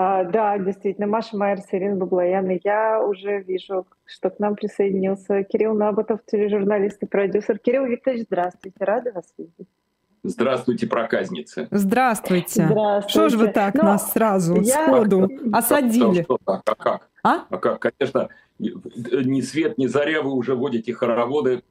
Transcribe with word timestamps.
А, 0.00 0.22
да, 0.22 0.56
действительно, 0.58 1.08
Маша 1.08 1.36
Майер, 1.36 1.58
Ирина 1.72 1.96
Баблоян. 1.96 2.48
И 2.52 2.60
я 2.62 3.02
уже 3.02 3.42
вижу, 3.42 3.84
что 4.04 4.30
к 4.30 4.38
нам 4.38 4.54
присоединился 4.54 5.42
Кирилл 5.42 5.74
Набатов, 5.74 6.20
тележурналист 6.24 7.02
и 7.02 7.06
продюсер. 7.06 7.58
Кирилл 7.58 7.84
Викторович, 7.84 8.26
здравствуйте, 8.26 8.76
рада 8.78 9.10
вас 9.10 9.24
видеть. 9.36 9.66
Здравствуйте, 10.22 10.86
проказницы. 10.86 11.66
Здравствуйте. 11.72 12.66
Здравствуйте. 12.66 13.08
Что 13.08 13.28
же 13.28 13.38
вы 13.38 13.48
так 13.48 13.74
Но 13.74 13.82
нас 13.82 14.12
сразу, 14.12 14.60
я... 14.60 14.86
сходу 14.86 15.28
осадили? 15.52 16.22
Что, 16.22 16.38
что, 16.42 16.62
а 16.64 16.74
как? 16.76 17.08
А? 17.24 17.46
а 17.50 17.58
как? 17.58 17.80
Конечно, 17.80 18.28
ни 18.60 19.40
свет, 19.40 19.78
ни 19.78 19.88
заря 19.88 20.22
вы 20.22 20.30
уже 20.30 20.54
водите 20.54 20.92
хороводы 20.92 21.64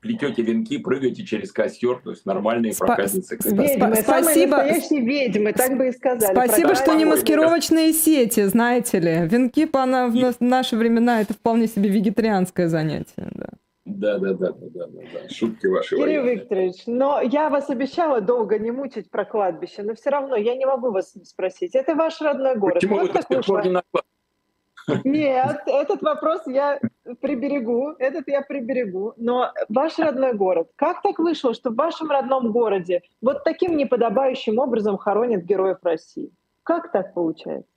плетете 0.00 0.42
венки, 0.42 0.78
прыгаете 0.78 1.24
через 1.24 1.52
костер, 1.52 2.00
то 2.02 2.10
есть 2.10 2.26
нормальные 2.26 2.72
Спа- 2.72 2.86
проказницы. 2.86 3.36
Ведьмы, 3.44 3.96
спасибо. 3.96 4.56
настоящие 4.58 5.00
ведьмы, 5.00 5.52
так 5.52 5.76
бы 5.76 5.88
и 5.88 5.92
сказали. 5.92 6.32
Спасибо, 6.32 6.74
что 6.74 6.94
не 6.94 7.04
маскировочные 7.04 7.92
сети, 7.92 8.44
знаете 8.44 8.98
ли. 8.98 9.28
Венки 9.28 9.66
по 9.66 9.84
на, 9.86 10.08
в 10.08 10.40
наши 10.40 10.76
времена 10.76 11.20
это 11.20 11.34
вполне 11.34 11.66
себе 11.66 11.88
вегетарианское 11.88 12.68
занятие. 12.68 13.30
Да. 13.34 13.46
Да, 13.86 14.18
да, 14.18 14.34
да, 14.34 14.52
да, 14.52 14.68
да, 14.70 14.86
да, 14.86 15.28
шутки 15.30 15.66
ваши. 15.66 15.96
Кирилл 15.96 16.22
военные. 16.22 16.34
Викторович, 16.36 16.82
но 16.86 17.20
я 17.22 17.48
вас 17.48 17.70
обещала 17.70 18.20
долго 18.20 18.58
не 18.58 18.70
мучить 18.70 19.10
про 19.10 19.24
кладбище, 19.24 19.82
но 19.82 19.94
все 19.94 20.10
равно 20.10 20.36
я 20.36 20.54
не 20.54 20.66
могу 20.66 20.90
вас 20.90 21.14
спросить. 21.24 21.74
Это 21.74 21.94
ваш 21.94 22.20
родной 22.20 22.56
город. 22.56 22.74
Почему 22.74 22.98
вот 22.98 23.08
вы 23.08 23.12
до 23.14 23.22
сих 23.22 23.46
пор 23.46 23.64
не 23.64 23.70
на 23.70 23.82
нет, 25.04 25.62
этот 25.66 26.02
вопрос 26.02 26.42
я 26.46 26.80
приберегу, 27.20 27.94
этот 27.98 28.28
я 28.28 28.42
приберегу. 28.42 29.14
Но 29.16 29.52
ваш 29.68 29.98
родной 29.98 30.34
город, 30.34 30.70
как 30.76 31.02
так 31.02 31.18
вышло, 31.18 31.54
что 31.54 31.70
в 31.70 31.76
вашем 31.76 32.10
родном 32.10 32.52
городе 32.52 33.02
вот 33.20 33.44
таким 33.44 33.76
неподобающим 33.76 34.58
образом 34.58 34.96
хоронят 34.98 35.44
героев 35.44 35.78
России? 35.82 36.30
Как 36.62 36.92
так 36.92 37.14
получается? 37.14 37.68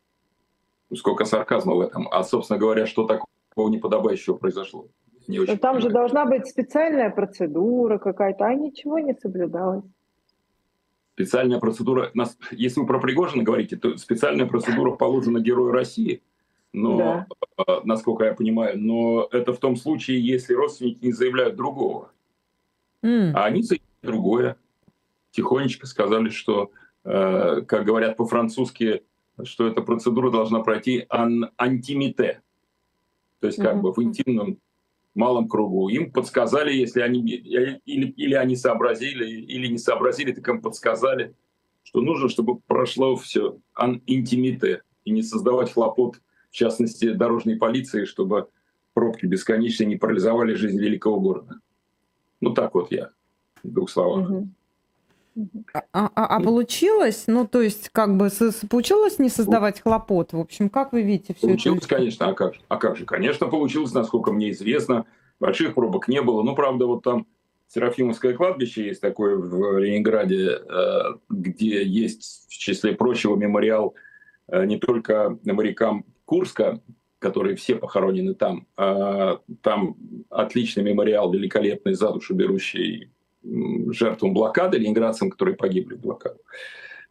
Сколько 0.95 1.25
сарказма 1.25 1.75
в 1.75 1.81
этом. 1.81 2.07
А, 2.11 2.23
собственно 2.23 2.59
говоря, 2.59 2.85
что 2.85 3.07
такого 3.07 3.69
неподобающего 3.69 4.35
произошло? 4.35 4.87
Не 5.27 5.39
очень 5.39 5.57
там 5.57 5.75
понимаю. 5.75 5.81
же 5.81 5.89
должна 5.89 6.25
быть 6.25 6.47
специальная 6.47 7.09
процедура 7.09 7.97
какая-то, 7.97 8.45
а 8.45 8.53
ничего 8.53 8.99
не 8.99 9.13
соблюдалось. 9.15 9.85
Специальная 11.13 11.59
процедура, 11.59 12.11
если 12.51 12.79
вы 12.79 12.87
про 12.87 12.99
Пригожина 12.99 13.43
говорите, 13.43 13.75
то 13.75 13.97
специальная 13.97 14.47
процедура 14.47 14.91
положена 14.91 15.39
Герою 15.39 15.71
России– 15.71 16.21
но, 16.73 16.97
да. 16.97 17.27
Э, 17.57 17.81
насколько 17.83 18.25
я 18.25 18.33
понимаю, 18.33 18.79
но 18.79 19.27
это 19.31 19.53
в 19.53 19.59
том 19.59 19.75
случае, 19.75 20.25
если 20.25 20.53
родственники 20.53 21.05
не 21.05 21.11
заявляют 21.11 21.55
другого. 21.55 22.11
Mm. 23.03 23.33
А 23.35 23.45
они 23.45 23.61
заявляют 23.61 24.01
другое. 24.01 24.57
Тихонечко 25.31 25.85
сказали, 25.85 26.29
что, 26.29 26.71
э, 27.03 27.61
как 27.61 27.85
говорят 27.85 28.17
по-французски, 28.17 29.03
что 29.43 29.67
эта 29.67 29.81
процедура 29.81 30.31
должна 30.31 30.61
пройти 30.61 31.05
ан 31.09 31.51
антимите. 31.57 32.41
То 33.39 33.47
есть 33.47 33.61
как 33.61 33.75
mm-hmm. 33.75 33.81
бы 33.81 33.93
в 33.93 34.01
интимном 34.01 34.57
малом 35.15 35.47
кругу. 35.47 35.89
Им 35.89 36.11
подсказали, 36.11 36.73
если 36.73 37.01
они 37.01 37.21
или, 37.21 37.81
или 37.85 38.33
они 38.33 38.55
сообразили, 38.55 39.25
или 39.25 39.67
не 39.67 39.77
сообразили, 39.77 40.31
так 40.31 40.47
им 40.47 40.61
подсказали, 40.61 41.35
что 41.83 42.01
нужно, 42.01 42.29
чтобы 42.29 42.59
прошло 42.59 43.15
все 43.15 43.57
ан 43.73 44.01
интимите 44.07 44.81
и 45.03 45.11
не 45.11 45.21
создавать 45.21 45.71
хлопот 45.71 46.15
в 46.53 46.55
частности, 46.55 47.11
дорожной 47.11 47.55
полиции, 47.55 48.05
чтобы 48.05 48.47
пробки 48.93 49.25
бесконечно 49.25 49.85
не 49.85 49.95
парализовали 49.95 50.53
жизнь 50.53 50.79
великого 50.79 51.19
города. 51.19 51.55
Ну 52.41 52.53
так 52.53 52.75
вот 52.75 52.91
я, 52.91 53.09
в 53.63 53.71
двух 53.71 53.89
словах. 53.89 54.29
А, 55.73 55.81
а, 55.91 56.09
а 56.13 56.39
получилось, 56.39 57.23
ну 57.25 57.47
то 57.47 57.59
есть 57.59 57.89
как 57.89 58.17
бы 58.17 58.29
получилось 58.69 59.17
не 59.17 59.29
создавать 59.29 59.81
хлопот? 59.81 60.33
В 60.33 60.39
общем, 60.39 60.69
как 60.69 60.93
вы 60.93 61.01
видите 61.01 61.33
все 61.33 61.47
получилось, 61.47 61.85
это? 61.85 61.95
конечно, 61.95 62.27
а 62.27 62.33
как, 62.33 62.53
а 62.67 62.77
как 62.77 62.97
же? 62.97 63.05
Конечно, 63.05 63.47
получилось, 63.47 63.91
насколько 63.91 64.31
мне 64.31 64.51
известно. 64.51 65.07
Больших 65.39 65.73
пробок 65.73 66.07
не 66.07 66.21
было. 66.21 66.43
Ну, 66.43 66.53
правда, 66.53 66.85
вот 66.85 67.01
там 67.01 67.25
Серафимовское 67.67 68.35
кладбище 68.35 68.85
есть 68.85 69.01
такое 69.01 69.37
в 69.37 69.79
Ленинграде, 69.79 70.51
э, 70.51 70.99
где 71.29 71.83
есть, 71.83 72.45
в 72.47 72.55
числе 72.55 72.93
прочего, 72.93 73.35
мемориал 73.35 73.95
э, 74.49 74.65
не 74.65 74.77
только 74.77 75.39
морякам 75.43 76.05
Курска, 76.25 76.81
которые 77.19 77.55
все 77.55 77.75
похоронены 77.75 78.33
там. 78.33 78.67
А, 78.75 79.39
там 79.61 79.95
отличный 80.29 80.83
мемориал, 80.83 81.31
великолепный, 81.31 81.93
за 81.93 82.11
душу 82.11 82.35
берущий 82.35 83.11
жертвам 83.43 84.33
блокады, 84.33 84.77
ленинградцам, 84.77 85.29
которые 85.29 85.55
погибли 85.55 85.95
в 85.95 85.99
блокаду. 85.99 86.39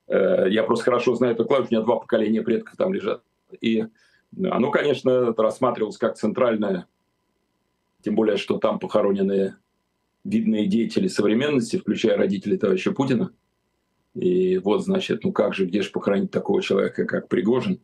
Э, 0.08 0.46
я 0.48 0.62
просто 0.62 0.84
хорошо 0.84 1.14
знаю 1.14 1.34
это 1.34 1.44
кладбище, 1.44 1.74
у 1.74 1.76
меня 1.76 1.84
два 1.84 1.96
поколения 1.96 2.42
предков 2.42 2.76
там 2.76 2.92
лежат. 2.92 3.22
И 3.60 3.86
оно, 4.42 4.70
конечно, 4.70 5.34
рассматривалось 5.34 5.98
как 5.98 6.16
центральное, 6.16 6.86
тем 8.02 8.14
более, 8.14 8.36
что 8.36 8.58
там 8.58 8.78
похоронены 8.78 9.56
видные 10.24 10.66
деятели 10.66 11.08
современности, 11.08 11.76
включая 11.76 12.16
родителей 12.16 12.56
товарища 12.56 12.92
Путина. 12.92 13.32
И 14.14 14.58
вот, 14.58 14.84
значит, 14.84 15.24
ну 15.24 15.32
как 15.32 15.54
же, 15.54 15.66
где 15.66 15.82
же 15.82 15.90
похоронить 15.90 16.30
такого 16.30 16.62
человека, 16.62 17.04
как 17.04 17.28
Пригожин? 17.28 17.80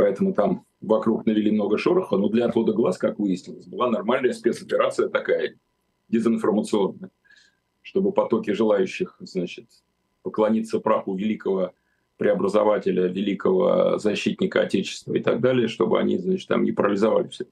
Поэтому 0.00 0.32
там 0.32 0.64
вокруг 0.80 1.26
навели 1.26 1.50
много 1.50 1.76
шороха, 1.76 2.16
но 2.16 2.30
для 2.30 2.46
отвода 2.46 2.72
глаз, 2.72 2.96
как 2.96 3.18
выяснилось, 3.18 3.66
была 3.66 3.90
нормальная 3.90 4.32
спецоперация 4.32 5.10
такая, 5.10 5.56
дезинформационная, 6.08 7.10
чтобы 7.82 8.10
потоки 8.10 8.52
желающих, 8.52 9.18
значит, 9.20 9.66
поклониться 10.22 10.80
праху 10.80 11.14
великого 11.14 11.72
преобразователя, 12.16 13.08
великого 13.08 13.98
защитника 13.98 14.62
Отечества 14.62 15.12
и 15.12 15.20
так 15.20 15.42
далее, 15.42 15.68
чтобы 15.68 16.00
они, 16.00 16.16
значит, 16.16 16.48
там 16.48 16.64
не 16.64 16.72
парализовали 16.72 17.28
все. 17.28 17.44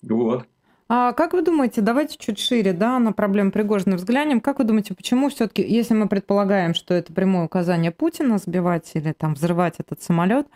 Вот. 0.00 0.44
А 0.88 1.12
как 1.12 1.34
вы 1.34 1.42
думаете, 1.42 1.82
давайте 1.82 2.16
чуть 2.18 2.38
шире, 2.38 2.72
да, 2.72 2.98
на 2.98 3.12
проблему 3.12 3.52
Пригожина 3.52 3.96
взглянем. 3.96 4.40
Как 4.40 4.60
вы 4.60 4.64
думаете, 4.64 4.94
почему 4.94 5.28
все-таки, 5.28 5.60
если 5.60 5.92
мы 5.92 6.08
предполагаем, 6.08 6.72
что 6.72 6.94
это 6.94 7.12
прямое 7.12 7.44
указание 7.44 7.90
Путина 7.90 8.38
сбивать 8.38 8.92
или 8.94 9.12
там 9.12 9.34
взрывать 9.34 9.74
этот 9.76 10.00
самолет, 10.00 10.46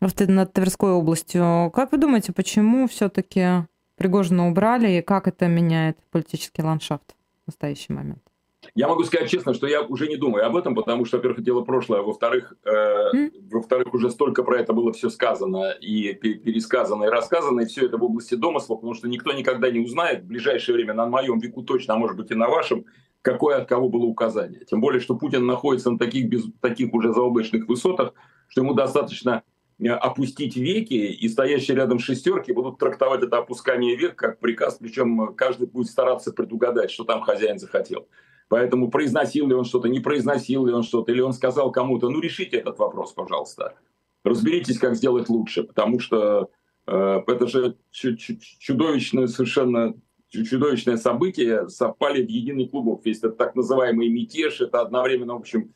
над 0.00 0.52
Тверской 0.52 0.92
областью. 0.92 1.70
Как 1.74 1.92
вы 1.92 1.98
думаете, 1.98 2.32
почему 2.32 2.86
все-таки 2.88 3.66
Пригожина 3.96 4.48
убрали 4.48 4.98
и 4.98 5.02
как 5.02 5.26
это 5.26 5.46
меняет 5.46 5.98
политический 6.10 6.62
ландшафт 6.62 7.14
в 7.44 7.48
настоящий 7.48 7.92
момент? 7.92 8.22
Я 8.74 8.88
могу 8.88 9.04
сказать 9.04 9.30
честно, 9.30 9.54
что 9.54 9.66
я 9.66 9.82
уже 9.82 10.08
не 10.08 10.16
думаю 10.16 10.44
об 10.44 10.56
этом, 10.56 10.74
потому 10.74 11.04
что, 11.04 11.18
во-первых, 11.18 11.42
дело 11.42 11.62
прошлое, 11.62 12.00
а 12.00 12.02
во-вторых, 12.02 12.54
э, 12.64 12.70
mm. 13.14 13.30
во-вторых, 13.50 13.94
уже 13.94 14.10
столько 14.10 14.42
про 14.42 14.58
это 14.58 14.72
было 14.72 14.92
все 14.92 15.08
сказано 15.08 15.70
и 15.80 16.12
пересказано 16.14 17.04
и 17.04 17.08
рассказано, 17.08 17.60
и 17.60 17.66
все 17.66 17.86
это 17.86 17.96
в 17.96 18.04
области 18.04 18.34
домыслов, 18.34 18.80
потому 18.80 18.94
что 18.94 19.08
никто 19.08 19.32
никогда 19.32 19.70
не 19.70 19.80
узнает 19.80 20.24
в 20.24 20.26
ближайшее 20.26 20.74
время 20.74 20.94
на 20.94 21.06
моем 21.06 21.38
веку 21.38 21.62
точно, 21.62 21.94
а 21.94 21.96
может 21.96 22.16
быть 22.16 22.30
и 22.30 22.34
на 22.34 22.48
вашем, 22.48 22.84
какое 23.22 23.58
от 23.58 23.68
кого 23.68 23.88
было 23.88 24.04
указание. 24.04 24.64
Тем 24.64 24.80
более, 24.80 25.00
что 25.00 25.16
Путин 25.16 25.46
находится 25.46 25.90
на 25.90 25.98
таких, 25.98 26.28
без, 26.28 26.44
таких 26.60 26.92
уже 26.92 27.12
заоблачных 27.12 27.68
высотах, 27.68 28.14
что 28.48 28.62
ему 28.62 28.74
достаточно 28.74 29.42
опустить 29.84 30.56
веки, 30.56 30.94
и 30.94 31.28
стоящие 31.28 31.76
рядом 31.76 31.98
шестерки 31.98 32.52
будут 32.52 32.78
трактовать 32.78 33.22
это 33.22 33.38
опускание 33.38 33.94
век 33.96 34.16
как 34.16 34.38
приказ, 34.38 34.78
причем 34.80 35.34
каждый 35.34 35.66
будет 35.66 35.88
стараться 35.88 36.32
предугадать, 36.32 36.90
что 36.90 37.04
там 37.04 37.20
хозяин 37.20 37.58
захотел. 37.58 38.08
Поэтому 38.48 38.90
произносил 38.90 39.48
ли 39.48 39.54
он 39.54 39.64
что-то, 39.64 39.88
не 39.88 40.00
произносил 40.00 40.66
ли 40.66 40.72
он 40.72 40.82
что-то, 40.82 41.12
или 41.12 41.20
он 41.20 41.32
сказал 41.32 41.72
кому-то, 41.72 42.08
ну 42.08 42.20
решите 42.20 42.56
этот 42.56 42.78
вопрос, 42.78 43.12
пожалуйста. 43.12 43.74
Разберитесь, 44.24 44.78
как 44.78 44.96
сделать 44.96 45.28
лучше, 45.28 45.64
потому 45.64 46.00
что 46.00 46.50
э, 46.86 47.22
это 47.26 47.46
же 47.46 47.76
чудовищное 47.90 49.26
совершенно 49.26 49.94
чудовищное 50.28 50.96
событие 50.96 51.68
совпали 51.68 52.24
в 52.24 52.28
единый 52.28 52.68
клубок. 52.68 53.04
Весь 53.04 53.18
этот 53.18 53.36
так 53.36 53.54
называемый 53.54 54.08
мятеж, 54.08 54.60
это 54.60 54.80
одновременно, 54.80 55.34
в 55.34 55.38
общем, 55.38 55.72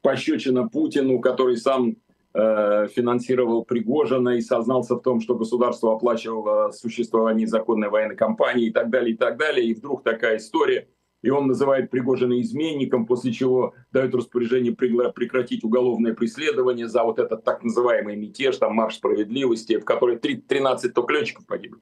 пощечина 0.00 0.68
Путину, 0.68 1.20
который 1.20 1.58
сам 1.58 1.96
Э, 1.96 2.09
финансировал 2.32 3.64
Пригожина 3.64 4.30
и 4.30 4.40
сознался 4.40 4.94
в 4.94 5.02
том, 5.02 5.20
что 5.20 5.34
государство 5.34 5.94
оплачивало 5.94 6.70
существование 6.70 7.46
законной 7.46 7.88
военной 7.88 8.16
кампании 8.16 8.66
и 8.66 8.70
так 8.70 8.88
далее, 8.88 9.14
и 9.14 9.16
так 9.16 9.36
далее. 9.36 9.66
И 9.66 9.74
вдруг 9.74 10.04
такая 10.04 10.36
история, 10.36 10.88
и 11.22 11.30
он 11.30 11.48
называет 11.48 11.90
Пригожина 11.90 12.40
изменником, 12.40 13.04
после 13.04 13.32
чего 13.32 13.74
дает 13.92 14.14
распоряжение 14.14 14.72
прекратить 14.72 15.64
уголовное 15.64 16.14
преследование 16.14 16.88
за 16.88 17.02
вот 17.02 17.18
этот 17.18 17.44
так 17.44 17.64
называемый 17.64 18.16
мятеж, 18.16 18.56
там 18.58 18.74
марш 18.74 18.94
справедливости, 18.94 19.78
в 19.78 19.84
которой 19.84 20.16
13 20.16 20.94
только 20.94 21.14
летчиков 21.14 21.46
погибли. 21.46 21.80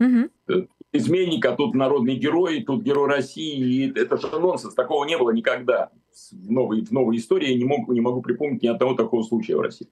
Угу. 0.00 0.68
Изменник, 0.92 1.44
а 1.44 1.54
тут 1.54 1.74
народный 1.74 2.16
герой, 2.16 2.62
тут 2.62 2.82
герой 2.82 3.08
России. 3.08 3.58
И 3.58 3.92
это 3.98 4.16
же 4.16 4.28
нонсенс, 4.28 4.74
такого 4.74 5.04
не 5.04 5.18
было 5.18 5.30
никогда 5.30 5.90
в 6.32 6.50
новой, 6.50 6.82
в 6.82 6.90
новой 6.92 7.16
истории. 7.16 7.50
Я 7.50 7.58
не, 7.58 7.64
мог, 7.64 7.88
не 7.88 8.00
могу 8.00 8.22
припомнить 8.22 8.62
ни 8.62 8.68
одного 8.68 8.94
такого 8.94 9.22
случая 9.22 9.56
в 9.56 9.60
России. 9.60 9.88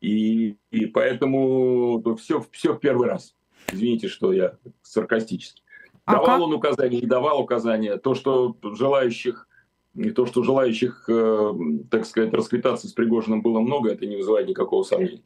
И, 0.00 0.56
и 0.70 0.86
поэтому 0.86 2.02
все, 2.16 2.44
все 2.52 2.74
в 2.74 2.80
первый 2.80 3.08
раз. 3.08 3.34
Извините, 3.72 4.08
что 4.08 4.32
я 4.32 4.56
саркастически. 4.82 5.62
А 6.04 6.12
давал 6.12 6.26
как? 6.26 6.40
он 6.40 6.54
указания, 6.54 7.00
не 7.00 7.06
давал 7.06 7.40
указания. 7.42 7.96
То, 7.96 8.14
что 8.14 8.56
желающих, 8.62 9.48
и 9.94 10.10
то, 10.10 10.24
что 10.24 10.42
желающих, 10.42 11.04
э, 11.08 11.52
так 11.90 12.06
сказать, 12.06 12.32
расквитаться 12.32 12.86
с 12.86 12.92
Пригожиным 12.92 13.42
было 13.42 13.58
много, 13.60 13.90
это 13.90 14.06
не 14.06 14.16
вызывает 14.16 14.48
никакого 14.48 14.84
сомнения. 14.84 15.22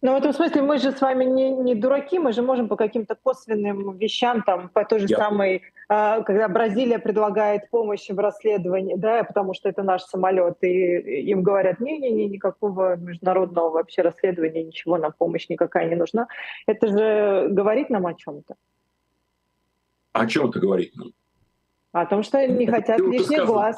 Ну, 0.00 0.14
в 0.14 0.16
этом 0.16 0.32
смысле 0.32 0.62
мы 0.62 0.78
же 0.78 0.92
с 0.92 1.00
вами 1.00 1.24
не, 1.24 1.50
не 1.50 1.74
дураки, 1.74 2.20
мы 2.20 2.32
же 2.32 2.40
можем 2.40 2.68
по 2.68 2.76
каким-то 2.76 3.16
косвенным 3.16 3.96
вещам, 3.96 4.42
там, 4.42 4.68
по 4.68 4.84
той 4.84 5.00
же 5.00 5.06
Я... 5.08 5.16
самой, 5.16 5.62
а, 5.88 6.22
когда 6.22 6.48
Бразилия 6.48 7.00
предлагает 7.00 7.68
помощь 7.68 8.08
в 8.08 8.16
расследовании, 8.16 8.94
да, 8.94 9.24
потому 9.24 9.54
что 9.54 9.68
это 9.68 9.82
наш 9.82 10.02
самолет, 10.02 10.58
и 10.62 10.68
им 11.30 11.42
говорят, 11.42 11.80
не-не-не, 11.80 12.28
никакого 12.28 12.94
международного 12.94 13.70
вообще 13.70 14.02
расследования, 14.02 14.62
ничего, 14.62 14.98
нам 14.98 15.12
помощь 15.18 15.48
никакая 15.48 15.88
не 15.88 15.96
нужна. 15.96 16.28
Это 16.66 16.86
же 16.86 17.48
говорит 17.48 17.90
нам 17.90 18.06
о 18.06 18.14
чем-то. 18.14 18.54
О 20.12 20.26
чем 20.26 20.50
это 20.50 20.60
говорит 20.60 20.94
нам? 20.94 21.08
О 21.90 22.06
том, 22.06 22.22
что 22.22 22.46
не 22.46 22.66
хотят 22.68 23.00
лишних 23.00 23.46
глаз. 23.46 23.76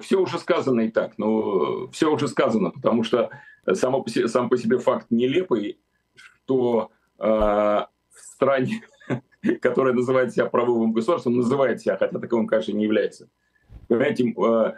Все 0.00 0.20
уже 0.20 0.38
сказано 0.38 0.82
и 0.82 0.90
так, 0.90 1.18
но 1.18 1.88
все 1.88 2.12
уже 2.12 2.28
сказано, 2.28 2.70
потому 2.70 3.02
что 3.02 3.30
само 3.72 4.02
по 4.02 4.10
себе, 4.10 4.28
сам 4.28 4.48
по 4.48 4.56
себе 4.56 4.78
факт 4.78 5.06
нелепый, 5.10 5.80
что 6.14 6.90
э, 7.18 7.24
в 7.24 7.88
стране, 8.18 8.82
которая 9.60 9.92
называет 9.92 10.32
себя 10.32 10.46
правовым 10.46 10.92
государством, 10.92 11.36
называет 11.36 11.80
себя, 11.80 11.96
хотя 11.96 12.18
таковым, 12.18 12.46
конечно, 12.46 12.72
не 12.72 12.84
является, 12.84 13.28
понимаете, 13.88 14.28
э, 14.30 14.72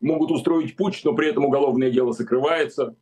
могут 0.00 0.30
устроить 0.30 0.76
путь, 0.76 1.00
но 1.04 1.14
при 1.14 1.28
этом 1.28 1.46
уголовное 1.46 1.90
дело 1.90 2.12
закрывается 2.12 2.94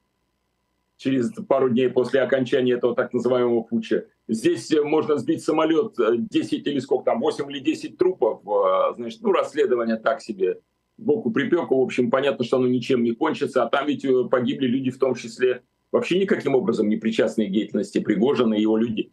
через 0.97 1.33
пару 1.49 1.69
дней 1.69 1.91
после 1.91 2.23
окончания 2.23 2.73
этого 2.73 2.95
так 2.95 3.13
называемого 3.13 3.63
путча. 3.63 4.07
Здесь 4.29 4.73
можно 4.83 5.19
сбить 5.19 5.45
самолет 5.45 5.95
10 5.99 6.53
э, 6.53 6.71
или 6.71 6.79
сколько 6.79 7.07
там, 7.07 7.21
8 7.21 7.51
или 7.51 7.59
10 7.59 7.99
трупов, 7.99 8.41
э, 8.47 8.95
значит, 8.97 9.21
ну, 9.23 9.33
расследование 9.33 9.97
так 9.97 10.23
себе 10.23 10.61
боку 10.99 11.31
припеку, 11.31 11.79
в 11.79 11.83
общем, 11.83 12.11
понятно, 12.11 12.45
что 12.45 12.57
оно 12.57 12.67
ничем 12.67 13.03
не 13.03 13.13
кончится, 13.13 13.63
а 13.63 13.69
там 13.69 13.87
ведь 13.87 14.05
э, 14.05 14.25
погибли 14.25 14.67
люди 14.67 14.91
в 14.91 14.99
том 14.99 15.15
числе, 15.15 15.63
вообще 15.93 16.19
никаким 16.19 16.55
образом 16.55 16.89
не 16.89 16.97
причастные 16.97 17.49
к 17.49 17.53
деятельности 17.53 17.99
Пригожина 17.99 18.55
и 18.55 18.63
его 18.63 18.77
люди. 18.77 19.13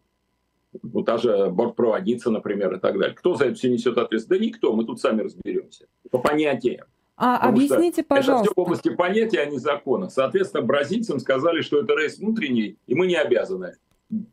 Ну, 0.82 1.02
та 1.02 1.18
же 1.18 1.50
бортпроводница, 1.50 2.30
например, 2.30 2.74
и 2.74 2.80
так 2.80 2.98
далее. 2.98 3.14
Кто 3.14 3.34
за 3.34 3.46
это 3.46 3.54
все 3.54 3.70
несет 3.70 3.96
ответственность? 3.96 4.28
Да 4.28 4.38
никто, 4.38 4.72
мы 4.72 4.84
тут 4.84 5.00
сами 5.00 5.22
разберемся. 5.22 5.86
По 6.10 6.18
понятиям. 6.18 6.86
А 7.16 7.36
Потому 7.36 7.52
объясните, 7.52 8.02
пожалуйста. 8.02 8.46
Это 8.46 8.52
все 8.52 8.54
в 8.56 8.58
области 8.58 8.88
понятия, 8.88 9.40
а 9.40 9.46
не 9.46 9.58
закона. 9.58 10.08
Соответственно, 10.08 10.64
бразильцам 10.64 11.20
сказали, 11.20 11.60
что 11.60 11.80
это 11.80 11.94
рейс 11.94 12.18
внутренний, 12.18 12.76
и 12.88 12.94
мы 12.94 13.06
не 13.06 13.14
обязаны 13.14 13.74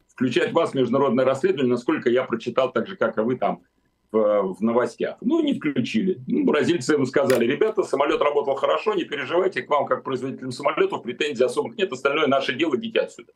включать 0.07 0.51
вас 0.51 0.71
в 0.71 0.74
международное 0.75 1.25
расследование, 1.25 1.71
насколько 1.71 2.09
я 2.09 2.24
прочитал, 2.25 2.71
так 2.71 2.88
же, 2.88 2.95
как 2.95 3.18
и 3.18 3.21
вы 3.21 3.38
там 3.38 3.62
в, 4.12 4.56
в 4.56 4.62
новостях. 4.62 5.18
Ну, 5.22 5.42
не 5.42 5.54
включили. 5.54 6.19
Ну, 6.28 6.46
бразильцы 6.46 6.96
им 6.96 7.06
сказали, 7.06 7.46
ребята, 7.46 7.84
самолет 7.84 8.22
работал 8.22 8.56
хорошо, 8.56 8.94
не 8.94 9.06
переживайте, 9.06 9.62
к 9.62 9.69
вам, 9.69 9.86
как 9.86 10.04
производителям 10.04 10.52
самолетов, 10.52 11.04
претензий 11.04 11.44
особых 11.44 11.78
нет, 11.78 11.92
остальное 11.92 12.28
наше 12.28 12.54
дело, 12.54 12.75
идите 12.75 13.00
отсюда. 13.00 13.31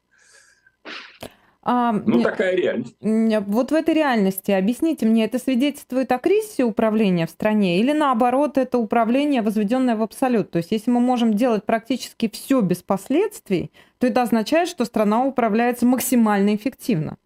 А, 1.68 1.94
ну, 1.94 2.22
такая 2.22 2.56
реальность. 2.56 2.96
Вот 3.02 3.72
в 3.72 3.74
этой 3.74 3.96
реальности, 3.96 4.52
объясните 4.52 5.08
мне, 5.08 5.26
это 5.26 5.40
свидетельствует 5.40 6.12
о 6.12 6.20
кризисе 6.20 6.64
управления 6.64 7.26
в 7.26 7.32
стране 7.32 7.80
или 7.80 7.92
наоборот, 7.92 8.60
это 8.60 8.78
управление, 8.78 9.42
возведенное 9.42 9.96
в 9.96 10.04
абсолют? 10.04 10.52
То 10.52 10.58
есть, 10.58 10.72
если 10.72 10.92
мы 10.92 11.00
можем 11.00 11.34
делать 11.34 11.66
практически 11.66 12.30
все 12.30 12.62
без 12.62 12.84
последствий, 12.84 13.72
то 13.98 14.06
это 14.06 14.22
означает, 14.22 14.70
что 14.70 14.86
страна 14.86 15.26
управляется 15.26 15.88
максимально 15.88 16.54
эффективно. 16.54 17.18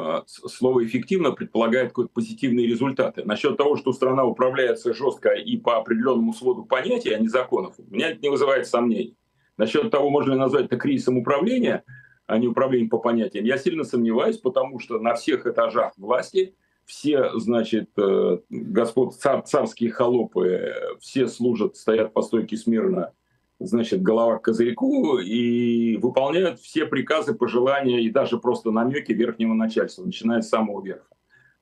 А, 0.00 0.22
слово 0.26 0.86
«эффективно» 0.86 1.32
предполагает 1.32 1.88
какие-то 1.88 2.12
позитивные 2.14 2.68
результаты. 2.68 3.24
Насчет 3.24 3.56
того, 3.56 3.76
что 3.76 3.92
страна 3.92 4.24
управляется 4.24 4.94
жестко 4.94 5.30
и 5.30 5.56
по 5.56 5.76
определенному 5.76 6.32
своду 6.32 6.64
понятий, 6.64 7.12
а 7.12 7.18
не 7.18 7.26
законов, 7.26 7.74
у 7.78 7.92
меня 7.92 8.10
это 8.10 8.20
не 8.22 8.28
вызывает 8.28 8.68
сомнений. 8.68 9.16
Насчет 9.56 9.90
того, 9.90 10.08
можно 10.08 10.34
ли 10.34 10.38
назвать 10.38 10.66
это 10.66 10.76
кризисом 10.76 11.18
управления, 11.18 11.82
а 12.26 12.38
не 12.38 12.46
управлением 12.46 12.90
по 12.90 12.98
понятиям, 12.98 13.44
я 13.44 13.58
сильно 13.58 13.82
сомневаюсь, 13.82 14.38
потому 14.38 14.78
что 14.78 15.00
на 15.00 15.14
всех 15.14 15.46
этажах 15.46 15.94
власти 15.96 16.54
все, 16.84 17.36
значит, 17.36 17.90
э, 17.98 18.38
господ 18.50 19.16
цар, 19.16 19.42
царские 19.42 19.90
холопы, 19.90 20.74
все 21.00 21.26
служат, 21.26 21.76
стоят 21.76 22.12
по 22.12 22.22
стойке 22.22 22.56
смирно 22.56 23.12
значит, 23.60 24.02
голова 24.02 24.38
к 24.38 24.42
козырьку 24.42 25.18
и 25.18 25.96
выполняют 25.96 26.60
все 26.60 26.86
приказы, 26.86 27.34
пожелания 27.34 28.02
и 28.02 28.10
даже 28.10 28.38
просто 28.38 28.70
намеки 28.70 29.12
верхнего 29.12 29.54
начальства, 29.54 30.04
начиная 30.04 30.42
с 30.42 30.48
самого 30.48 30.84
верха. 30.84 31.14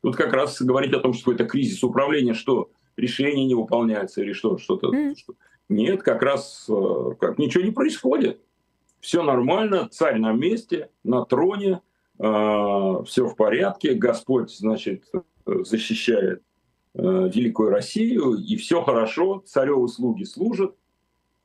Тут 0.03 0.17
как 0.17 0.33
раз 0.33 0.61
говорить 0.61 0.93
о 0.93 1.01
том, 1.01 1.15
что 1.15 1.33
это 1.33 1.45
кризис 1.45 1.83
управления, 1.83 2.35
что 2.35 2.71
решения 2.97 3.47
не 3.47 3.55
выполняются 3.55 4.23
или 4.23 4.33
что, 4.33 4.59
что-то. 4.59 4.89
Mm. 4.89 5.17
Что... 5.17 5.35
Нет, 5.69 6.03
как 6.03 6.23
раз 6.23 6.67
э, 6.69 7.11
как 7.19 7.39
ничего 7.39 7.65
не 7.65 7.73
происходит. 7.73 8.41
Все 9.01 9.23
нормально, 9.23 9.89
царь 9.91 10.19
на 10.19 10.33
месте, 10.33 10.91
на 11.03 11.25
троне, 11.25 11.81
э, 12.19 12.25
все 13.07 13.27
в 13.27 13.35
порядке, 13.37 13.95
Господь, 13.95 14.57
значит, 14.57 15.05
защищает 15.45 16.43
э, 16.95 17.01
великую 17.03 17.71
Россию, 17.71 18.35
и 18.35 18.57
все 18.57 18.83
хорошо, 18.83 19.43
царевы 19.47 19.89
слуги 19.89 20.25
служат, 20.25 20.75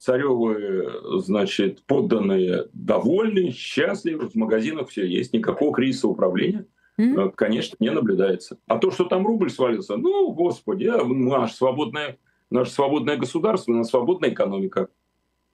царевы, 0.01 1.19
значит, 1.19 1.83
подданные 1.85 2.65
довольны, 2.73 3.51
счастливы, 3.51 4.29
в 4.29 4.35
магазинах 4.35 4.89
все 4.89 5.05
есть, 5.05 5.31
никакого 5.31 5.71
кризиса 5.71 6.07
управления, 6.07 6.65
mm-hmm. 6.99 7.33
конечно, 7.35 7.75
не 7.79 7.91
наблюдается. 7.91 8.57
А 8.65 8.79
то, 8.79 8.89
что 8.89 9.05
там 9.05 9.27
рубль 9.27 9.51
свалился, 9.51 9.97
ну, 9.97 10.31
господи, 10.31 10.85
а 10.87 11.03
наше 11.03 11.53
свободное, 11.53 12.17
наше 12.49 12.71
свободное 12.71 13.15
государство, 13.15 13.73
у 13.73 13.75
нас 13.75 13.89
свободная 13.89 14.31
экономика. 14.31 14.87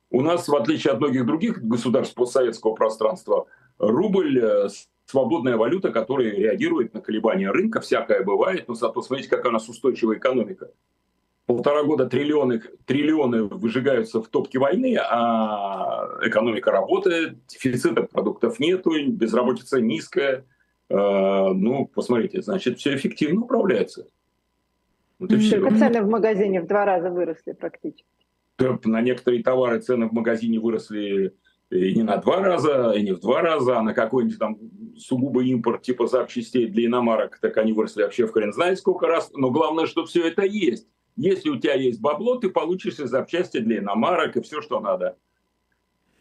У 0.10 0.22
нас, 0.22 0.48
в 0.48 0.56
отличие 0.56 0.94
от 0.94 1.02
многих 1.02 1.26
других 1.26 1.62
государств 1.62 2.16
постсоветского 2.16 2.74
пространства, 2.74 3.48
рубль 3.78 4.40
э, 4.42 4.70
свободная 5.06 5.58
валюта, 5.58 5.92
которая 5.92 6.32
реагирует 6.32 6.94
на 6.94 7.02
колебания 7.02 7.52
рынка, 7.52 7.82
всякое 7.82 8.24
бывает, 8.24 8.70
но 8.70 8.76
зато 8.76 9.02
смотрите, 9.02 9.30
какая 9.30 9.50
у 9.50 9.54
нас 9.54 9.68
устойчивая 9.68 10.16
экономика 10.16 10.70
полтора 11.48 11.84
года 11.84 12.06
триллионы, 12.06 12.62
триллионы 12.86 13.44
выжигаются 13.44 14.22
в 14.22 14.28
топке 14.28 14.60
войны, 14.60 14.98
а 14.98 16.08
экономика 16.22 16.72
работает, 16.72 17.38
дефицита 17.48 18.04
продуктов 18.04 18.60
нету, 18.60 18.92
безработица 19.08 19.82
низкая. 19.82 20.46
Э, 20.90 20.96
ну, 21.54 21.86
посмотрите, 21.88 22.42
значит, 22.42 22.78
все 22.80 22.96
эффективно 22.96 23.42
управляется. 23.42 24.08
Вот 25.20 25.32
mm-hmm. 25.32 25.80
Цены 25.80 26.02
в 26.04 26.10
магазине 26.10 26.62
в 26.62 26.68
два 26.68 26.86
раза 26.86 27.10
выросли 27.10 27.54
практически. 27.54 28.06
На 28.60 29.02
некоторые 29.02 29.42
товары 29.42 29.80
цены 29.80 30.08
в 30.08 30.14
магазине 30.14 30.60
выросли 30.60 31.34
и 31.70 31.96
не 31.96 32.04
на 32.04 32.18
два 32.18 32.42
раза, 32.42 32.92
и 32.92 33.02
не 33.04 33.14
в 33.14 33.20
два 33.20 33.42
раза, 33.42 33.78
а 33.78 33.82
на 33.82 33.94
какой-нибудь 33.94 34.40
там 34.40 34.58
сугубо 34.98 35.44
импорт 35.44 35.82
типа 35.82 36.08
запчастей 36.08 36.68
для 36.68 36.88
иномарок, 36.88 37.40
так 37.40 37.58
они 37.58 37.72
выросли 37.72 38.04
вообще 38.04 38.26
в 38.26 38.32
хрен 38.32 38.52
знает 38.52 38.80
сколько 38.80 39.08
раз. 39.08 39.32
Но 39.34 39.50
главное, 39.50 39.86
что 39.86 40.06
все 40.06 40.28
это 40.28 40.44
есть. 40.44 40.88
Если 41.18 41.50
у 41.50 41.58
тебя 41.58 41.74
есть 41.74 42.00
бабло, 42.00 42.38
ты 42.38 42.50
получишь 42.50 43.00
и 43.00 43.06
запчасти 43.06 43.58
для 43.58 43.80
иномарок, 43.80 44.38
и 44.38 44.42
все, 44.42 44.62
что 44.62 44.80
надо. 44.80 45.18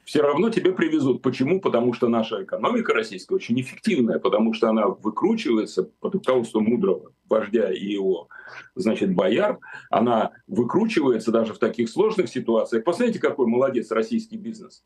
Все 0.05 0.23
равно 0.23 0.50
тебе 0.50 0.73
привезут. 0.73 1.21
Почему? 1.21 1.61
Потому 1.61 1.93
что 1.93 2.09
наша 2.09 2.45
экономика 2.45 2.95
российская 2.95 3.35
очень 3.35 3.61
эффективная, 3.61 4.19
потому 4.19 4.55
что 4.55 4.69
она 4.69 4.87
выкручивается 4.87 5.83
под 6.00 6.15
руководством 6.15 6.65
мудрого 6.65 7.12
вождя 7.29 7.73
и 7.73 7.85
его, 7.85 8.29
значит, 8.75 9.15
бояр. 9.15 9.59
Она 9.91 10.33
выкручивается 10.47 11.31
даже 11.33 11.53
в 11.53 11.59
таких 11.59 11.91
сложных 11.91 12.29
ситуациях. 12.29 12.85
Посмотрите, 12.85 13.19
какой 13.19 13.49
молодец 13.49 13.91
российский 13.91 14.37
бизнес. 14.37 14.85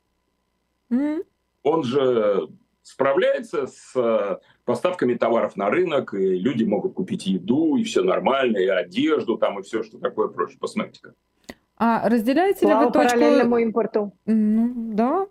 Mm-hmm. 0.90 1.24
Он 1.62 1.84
же 1.84 2.48
справляется 2.90 3.66
с 3.66 3.92
э, 3.94 4.38
поставками 4.64 5.14
товаров 5.14 5.56
на 5.56 5.70
рынок, 5.70 6.14
и 6.14 6.38
люди 6.38 6.64
могут 6.64 6.94
купить 6.94 7.26
еду, 7.26 7.76
и 7.76 7.84
все 7.84 8.02
нормально, 8.02 8.58
и 8.58 8.66
одежду, 8.66 9.38
там, 9.38 9.58
и 9.60 9.62
все, 9.62 9.82
что 9.82 9.98
такое 9.98 10.28
прочее. 10.28 10.58
Посмотрите-ка. 10.60 11.14
А 11.76 12.08
разделяете 12.08 12.60
Слава 12.60 12.80
ли 12.80 12.86
вы 12.86 12.92
точку... 12.92 13.08
параллельному 13.08 13.58
импорту. 13.58 14.12
Ну, 14.26 14.72
да. 14.92 15.26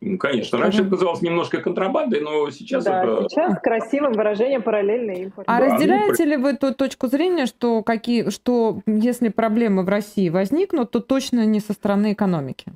Ну, 0.00 0.18
конечно. 0.18 0.58
Раньше 0.58 0.80
это 0.80 0.90
называлось 0.90 1.22
немножко 1.22 1.60
контрабандой, 1.60 2.20
но 2.20 2.50
сейчас 2.50 2.84
да, 2.84 3.04
это... 3.04 3.28
сейчас 3.28 3.60
красивым 3.60 4.12
выражением 4.14 4.62
параллельный 4.62 5.22
импорт. 5.22 5.46
А 5.48 5.60
да, 5.60 5.66
разделяете 5.66 6.24
ну, 6.24 6.30
ли 6.30 6.36
вы 6.36 6.56
ту 6.56 6.74
точку 6.74 7.06
зрения, 7.06 7.46
что, 7.46 7.84
какие, 7.84 8.30
что 8.30 8.80
если 8.86 9.28
проблемы 9.28 9.84
в 9.84 9.88
России 9.88 10.28
возникнут, 10.28 10.90
то 10.90 11.00
точно 11.00 11.46
не 11.46 11.60
со 11.60 11.74
стороны 11.74 12.14
экономики? 12.14 12.72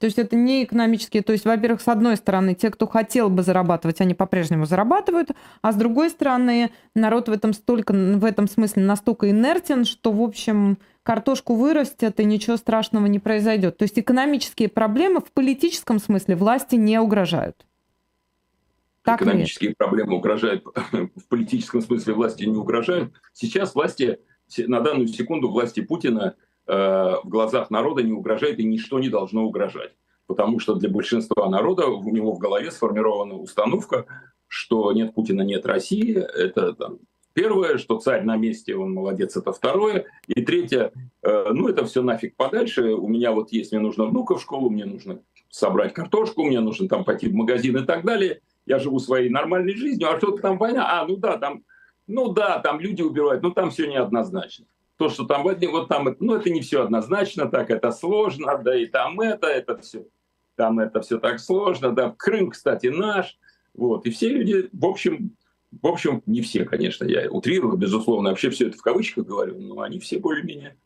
То 0.00 0.06
есть 0.06 0.18
это 0.18 0.34
не 0.34 0.64
экономические, 0.64 1.22
то 1.22 1.32
есть, 1.32 1.44
во-первых, 1.44 1.82
с 1.82 1.88
одной 1.88 2.16
стороны, 2.16 2.54
те, 2.54 2.70
кто 2.70 2.86
хотел 2.86 3.28
бы 3.28 3.42
зарабатывать, 3.42 4.00
они 4.00 4.14
по-прежнему 4.14 4.64
зарабатывают, 4.64 5.32
а 5.60 5.72
с 5.72 5.76
другой 5.76 6.08
стороны, 6.08 6.70
народ 6.94 7.28
в 7.28 7.32
этом 7.32 7.52
столько, 7.52 7.92
в 7.92 8.24
этом 8.24 8.48
смысле 8.48 8.82
настолько 8.84 9.28
инертен, 9.28 9.84
что, 9.84 10.10
в 10.10 10.22
общем, 10.22 10.78
картошку 11.02 11.54
вырастет 11.54 12.18
и 12.18 12.24
ничего 12.24 12.56
страшного 12.56 13.04
не 13.04 13.18
произойдет. 13.18 13.76
То 13.76 13.82
есть 13.82 13.98
экономические 13.98 14.70
проблемы 14.70 15.20
в 15.20 15.30
политическом 15.32 15.98
смысле 15.98 16.34
власти 16.34 16.76
не 16.76 16.98
угрожают. 16.98 17.66
Так 19.02 19.20
Экономические 19.20 19.70
ли? 19.70 19.74
проблемы 19.76 20.16
угрожают 20.16 20.64
в 20.92 21.28
политическом 21.28 21.82
смысле 21.82 22.14
власти 22.14 22.44
не 22.44 22.56
угрожают. 22.56 23.12
Сейчас 23.34 23.74
власти, 23.74 24.18
на 24.56 24.80
данную 24.80 25.08
секунду 25.08 25.50
власти 25.50 25.80
Путина 25.80 26.36
в 26.70 27.22
глазах 27.24 27.70
народа 27.70 28.02
не 28.02 28.12
угрожает 28.12 28.60
и 28.60 28.64
ничто 28.64 29.00
не 29.00 29.08
должно 29.08 29.44
угрожать. 29.44 29.92
потому 30.26 30.60
что 30.60 30.76
для 30.76 30.88
большинства 30.88 31.48
народа 31.48 31.86
у 31.86 32.08
него 32.08 32.32
в 32.32 32.38
голове 32.38 32.70
сформирована 32.70 33.34
установка, 33.34 34.06
что 34.46 34.92
нет 34.92 35.12
Путина, 35.12 35.42
нет 35.42 35.66
России. 35.66 36.16
Это 36.16 36.72
там, 36.72 36.98
первое, 37.34 37.78
что 37.78 37.98
царь 37.98 38.22
на 38.22 38.36
месте, 38.36 38.76
он 38.76 38.92
молодец, 38.92 39.36
это 39.36 39.52
второе. 39.52 40.06
И 40.28 40.40
третье, 40.42 40.92
э, 41.22 41.46
ну 41.52 41.68
это 41.68 41.84
все 41.84 42.02
нафиг 42.02 42.36
подальше. 42.36 42.94
У 42.94 43.08
меня 43.08 43.32
вот 43.32 43.50
есть, 43.50 43.72
мне 43.72 43.80
нужно 43.80 44.04
внука 44.04 44.36
в 44.36 44.40
школу, 44.40 44.70
мне 44.70 44.84
нужно 44.84 45.20
собрать 45.48 45.94
картошку, 45.94 46.44
мне 46.44 46.60
нужно 46.60 46.88
там 46.88 47.04
пойти 47.04 47.28
в 47.28 47.34
магазин 47.34 47.76
и 47.78 47.84
так 47.84 48.04
далее. 48.04 48.40
Я 48.66 48.78
живу 48.78 49.00
своей 49.00 49.30
нормальной 49.30 49.74
жизнью, 49.74 50.08
а 50.08 50.18
что-то 50.18 50.42
там 50.42 50.58
война, 50.58 51.00
а 51.00 51.06
ну 51.06 51.16
да, 51.16 51.38
там, 51.38 51.64
ну 52.06 52.32
да, 52.32 52.60
там 52.60 52.78
люди 52.78 53.02
убивают, 53.02 53.42
ну 53.42 53.50
там 53.50 53.70
все 53.70 53.88
неоднозначно. 53.88 54.66
То, 55.00 55.08
что 55.08 55.24
там, 55.24 55.44
вот 55.44 55.88
там, 55.88 56.14
ну 56.20 56.34
это 56.34 56.50
не 56.50 56.60
все 56.60 56.82
однозначно, 56.82 57.48
так 57.48 57.70
это 57.70 57.90
сложно, 57.90 58.60
да 58.62 58.76
и 58.76 58.84
там 58.84 59.18
это, 59.18 59.46
это 59.46 59.78
все, 59.78 60.04
там 60.56 60.78
это 60.78 61.00
все 61.00 61.18
так 61.18 61.40
сложно, 61.40 61.92
да, 61.92 62.14
Крым, 62.18 62.50
кстати, 62.50 62.88
наш, 62.88 63.38
вот, 63.72 64.04
и 64.04 64.10
все 64.10 64.28
люди, 64.28 64.68
в 64.74 64.84
общем, 64.84 65.34
в 65.70 65.86
общем, 65.86 66.22
не 66.26 66.42
все, 66.42 66.66
конечно, 66.66 67.06
я 67.06 67.30
утрирую, 67.30 67.78
безусловно, 67.78 68.28
вообще 68.28 68.50
все 68.50 68.68
это 68.68 68.76
в 68.76 68.82
кавычках 68.82 69.24
говорю, 69.24 69.58
но 69.58 69.80
они 69.80 70.00
все 70.00 70.18
более-менее, 70.18 70.76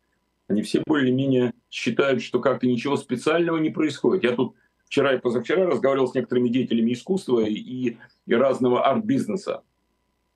они 0.47 0.62
все 0.62 0.80
более-менее 0.87 1.52
считают, 1.68 2.23
что 2.23 2.38
как-то 2.38 2.68
ничего 2.68 2.97
специального 2.97 3.56
не 3.56 3.71
происходит. 3.71 4.23
Я 4.23 4.37
тут 4.37 4.54
вчера 4.85 5.14
и 5.14 5.18
позавчера 5.18 5.66
разговаривал 5.66 6.06
с 6.06 6.14
некоторыми 6.14 6.50
деятелями 6.50 6.92
искусства 6.92 7.40
и, 7.40 7.97
и 8.26 8.33
разного 8.33 8.87
арт-бизнеса 8.88 9.64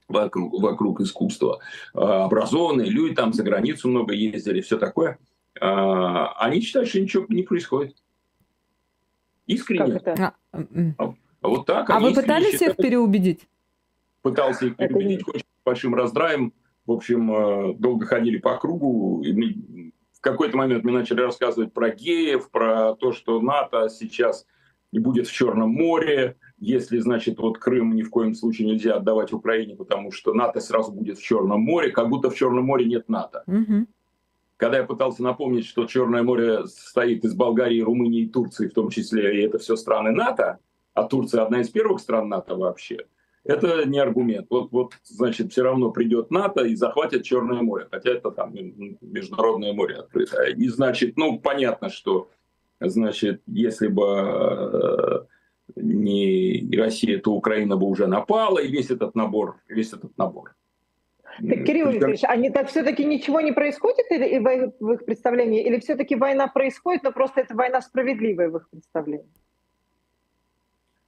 вокруг, 0.09 0.61
вокруг 0.61 1.01
искусства. 1.01 1.61
А, 1.95 2.25
образованные 2.25 2.91
люди 2.91 3.15
там 3.15 3.33
за 3.33 3.43
границу 3.43 3.89
много 3.89 4.15
ездили, 4.15 4.61
все 4.61 4.79
такое. 4.79 5.19
А, 5.61 6.33
они 6.45 6.61
считают, 6.61 6.89
что 6.89 7.01
ничего 7.01 7.27
не 7.29 7.43
происходит. 7.43 7.97
Искренне. 9.47 9.99
Как 10.01 10.07
это? 10.07 10.35
А, 10.53 11.15
вот 11.43 11.67
так. 11.67 11.89
А 11.91 12.01
вы 12.01 12.13
пытались 12.15 12.53
считают. 12.53 12.79
их 12.79 12.85
переубедить? 12.85 13.49
Пытался 14.23 14.67
их 14.67 14.77
переубедить 14.77 15.27
очень 15.29 15.45
большим 15.65 15.95
раздраем. 15.95 16.53
В 16.87 16.93
общем, 16.93 17.77
долго 17.79 18.07
ходили 18.07 18.39
по 18.39 18.57
кругу. 18.57 19.23
И 19.23 19.93
в 20.13 20.21
какой-то 20.21 20.57
момент 20.57 20.85
мне 20.85 20.93
начали 20.93 21.21
рассказывать 21.21 21.73
про 21.73 21.91
геев, 21.91 22.51
про 22.51 22.95
то, 22.95 23.13
что 23.13 23.41
НАТО 23.41 23.89
сейчас 23.91 24.47
не 24.91 24.99
будет 24.99 25.29
в 25.29 25.33
Черном 25.33 25.71
море, 25.71 26.37
если, 26.61 26.99
значит, 26.99 27.39
вот 27.39 27.59
Крым 27.59 27.95
ни 27.95 28.03
в 28.03 28.11
коем 28.11 28.35
случае 28.35 28.69
нельзя 28.69 28.97
отдавать 28.97 29.33
Украине, 29.33 29.77
потому 29.77 30.11
что 30.11 30.35
НАТО 30.35 30.61
сразу 30.61 30.93
будет 30.93 31.19
в 31.19 31.23
Черном 31.23 31.61
море, 31.61 31.91
как 31.91 32.09
будто 32.09 32.31
в 32.31 32.35
Черном 32.35 32.65
море 32.65 32.85
нет 32.85 33.09
НАТО. 33.09 33.45
Угу. 33.47 33.87
Когда 34.57 34.79
я 34.79 34.85
пытался 34.85 35.23
напомнить, 35.23 35.67
что 35.67 35.87
Черное 35.87 36.23
море 36.23 36.67
состоит 36.67 37.25
из 37.25 37.35
Болгарии, 37.35 37.81
Румынии 37.81 38.23
и 38.23 38.29
Турции, 38.29 38.67
в 38.67 38.75
том 38.75 38.91
числе, 38.91 39.41
и 39.41 39.47
это 39.47 39.59
все 39.59 39.77
страны 39.77 40.11
НАТО, 40.11 40.59
а 40.95 41.05
Турция 41.05 41.43
одна 41.43 41.61
из 41.61 41.69
первых 41.69 42.01
стран 42.01 42.29
НАТО 42.29 42.57
вообще, 42.57 43.07
это 43.45 43.87
не 43.87 44.01
аргумент. 44.01 44.49
Вот, 44.51 44.73
вот, 44.73 44.95
значит, 45.05 45.53
все 45.53 45.63
равно 45.63 45.91
придет 45.91 46.31
НАТО 46.31 46.65
и 46.65 46.75
захватит 46.75 47.23
Черное 47.23 47.63
море, 47.63 47.87
хотя 47.91 48.11
это 48.11 48.33
там 48.33 48.53
международное 49.01 49.73
море 49.73 49.97
открытое. 49.97 50.55
И, 50.55 50.69
значит, 50.69 51.17
ну, 51.17 51.39
понятно, 51.39 51.89
что, 51.89 52.31
значит, 52.81 53.43
если 53.47 53.87
бы 53.87 54.05
э, 54.05 55.21
не 55.77 56.69
Россия, 56.77 57.19
то 57.19 57.33
Украина 57.33 57.77
бы 57.77 57.87
уже 57.87 58.07
напала, 58.07 58.59
и 58.59 58.71
весь 58.71 58.91
этот 58.91 59.15
набор, 59.15 59.61
весь 59.69 59.93
этот 59.93 60.17
набор. 60.19 60.55
Так, 61.39 61.65
Кирилл 61.65 61.91
Викторович, 61.91 62.25
они 62.25 62.51
так 62.51 62.69
все-таки 62.69 63.05
ничего 63.05 63.41
не 63.41 63.53
происходит 63.53 64.11
или, 64.11 64.73
в 64.81 64.93
их 64.93 65.05
представлении, 65.05 65.65
или 65.65 65.79
все-таки 65.79 66.17
война 66.17 66.49
происходит, 66.49 67.05
но 67.05 67.13
просто 67.13 67.43
это 67.43 67.55
война 67.55 67.81
справедливая 67.81 68.51
в 68.51 68.57
их 68.57 68.69
представлении? 68.71 69.29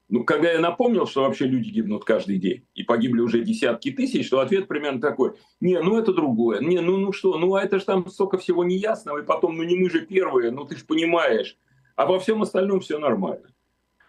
Ну, 0.09 0.25
когда 0.25 0.50
я 0.50 0.59
напомнил, 0.59 1.07
что 1.07 1.23
вообще 1.23 1.47
люди 1.47 1.71
гибнут 1.71 2.05
каждый 2.05 2.38
день, 2.38 2.67
и 2.75 2.83
погибли 2.83 3.21
уже 3.21 3.43
десятки 3.43 3.93
тысяч, 3.93 4.29
то 4.29 4.40
ответ 4.40 4.67
примерно 4.67 5.00
такой. 5.00 5.35
Не, 5.61 5.81
ну 5.81 5.99
это 5.99 6.12
другое. 6.12 6.61
Не, 6.61 6.81
ну, 6.81 6.97
ну 6.97 7.12
что, 7.12 7.38
ну 7.38 7.55
а 7.55 7.62
это 7.62 7.79
же 7.79 7.85
там 7.85 8.09
столько 8.09 8.37
всего 8.37 8.64
неясного, 8.64 9.19
и 9.19 9.25
потом, 9.25 9.57
ну 9.57 9.62
не 9.62 9.76
мы 9.76 9.88
же 9.88 10.05
первые, 10.05 10.50
ну 10.50 10.64
ты 10.64 10.76
же 10.76 10.85
понимаешь. 10.85 11.57
А 11.95 12.07
во 12.07 12.19
всем 12.19 12.43
остальном 12.43 12.81
все 12.81 12.99
нормально. 12.99 13.52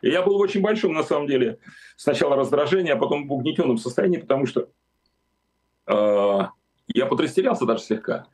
И 0.02 0.10
я 0.10 0.22
был 0.24 0.38
в 0.38 0.42
очень 0.42 0.62
большом, 0.62 0.94
на 0.94 1.04
самом 1.04 1.28
деле, 1.28 1.60
сначала 1.96 2.36
раздражении, 2.36 2.92
а 2.92 2.98
потом 2.98 3.28
в 3.28 3.34
угнетенном 3.34 3.78
состоянии, 3.78 4.18
потому 4.18 4.46
что 4.46 4.70
э, 5.88 6.40
я 6.88 7.06
подрастерялся 7.06 7.66
даже 7.66 7.84
слегка. 7.84 8.28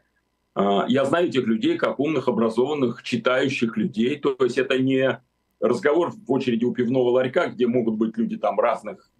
Э, 0.55 0.85
я 0.87 1.05
знаю 1.05 1.27
этих 1.27 1.45
людей 1.45 1.77
как 1.77 1.99
умных, 1.99 2.27
образованных, 2.27 3.03
читающих 3.03 3.75
людей. 3.77 4.17
То 4.17 4.35
есть 4.39 4.57
это 4.57 4.79
не 4.79 5.21
разговор 5.59 6.11
в 6.11 6.31
очереди 6.31 6.65
у 6.65 6.73
пивного 6.73 7.09
ларька, 7.09 7.47
где 7.47 7.67
могут 7.67 7.95
быть 7.95 8.17
люди 8.17 8.37
там 8.37 8.59
разных 8.59 9.11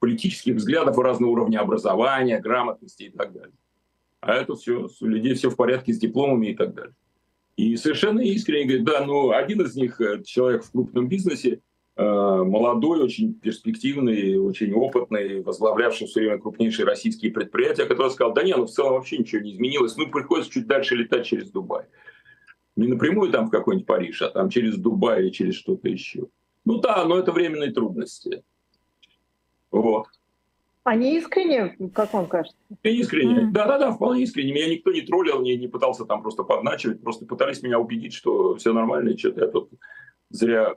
политических 0.00 0.56
взглядов, 0.56 0.98
разного 0.98 1.30
уровня 1.30 1.60
образования, 1.60 2.40
грамотности 2.40 3.04
и 3.04 3.10
так 3.10 3.32
далее. 3.32 3.54
А 4.20 4.34
это 4.34 4.54
все, 4.54 4.88
у 5.00 5.06
людей 5.06 5.34
все 5.34 5.50
в 5.50 5.56
порядке 5.56 5.92
с 5.92 5.98
дипломами 5.98 6.48
и 6.48 6.56
так 6.56 6.74
далее. 6.74 6.94
И 7.56 7.76
совершенно 7.76 8.20
искренне 8.20 8.64
говорит, 8.64 8.84
да, 8.84 9.04
ну 9.04 9.30
один 9.30 9.62
из 9.62 9.76
них 9.76 10.00
э, 10.00 10.22
человек 10.24 10.64
в 10.64 10.72
крупном 10.72 11.08
бизнесе, 11.08 11.60
молодой, 11.96 13.02
очень 13.02 13.34
перспективный, 13.34 14.36
очень 14.36 14.72
опытный, 14.72 15.42
возглавлявший 15.42 16.06
все 16.06 16.20
время 16.20 16.38
крупнейшие 16.38 16.86
российские 16.86 17.30
предприятия, 17.30 17.84
который 17.84 18.10
сказал, 18.10 18.34
да 18.34 18.42
нет, 18.42 18.56
ну 18.56 18.66
в 18.66 18.70
целом 18.70 18.94
вообще 18.94 19.18
ничего 19.18 19.42
не 19.42 19.52
изменилось, 19.52 19.96
ну 19.96 20.10
приходится 20.10 20.50
чуть 20.50 20.66
дальше 20.66 20.96
летать 20.96 21.24
через 21.24 21.50
Дубай. 21.50 21.84
Не 22.76 22.88
напрямую 22.88 23.30
там 23.30 23.46
в 23.46 23.50
какой-нибудь 23.50 23.86
Париж, 23.86 24.22
а 24.22 24.30
там 24.30 24.50
через 24.50 24.76
Дубай 24.76 25.22
или 25.22 25.30
через 25.30 25.54
что-то 25.54 25.88
еще. 25.88 26.26
Ну 26.64 26.80
да, 26.80 27.04
но 27.04 27.18
это 27.18 27.30
временные 27.30 27.70
трудности. 27.70 28.42
Вот. 29.70 30.06
Они 30.82 31.16
искренне, 31.16 31.76
как 31.94 32.12
вам 32.12 32.26
кажется? 32.26 32.56
Искренне, 32.82 33.48
да-да-да, 33.52 33.92
вполне 33.92 34.24
искренне. 34.24 34.52
Меня 34.52 34.68
никто 34.68 34.92
не 34.92 35.00
троллил, 35.00 35.40
не, 35.40 35.56
не 35.56 35.68
пытался 35.68 36.04
там 36.04 36.22
просто 36.22 36.42
подначивать, 36.42 37.00
просто 37.00 37.24
пытались 37.24 37.62
меня 37.62 37.78
убедить, 37.78 38.12
что 38.12 38.56
все 38.56 38.72
нормально, 38.72 39.10
и 39.10 39.16
что-то 39.16 39.44
я 39.44 39.46
тут 39.50 39.70
зря 40.30 40.74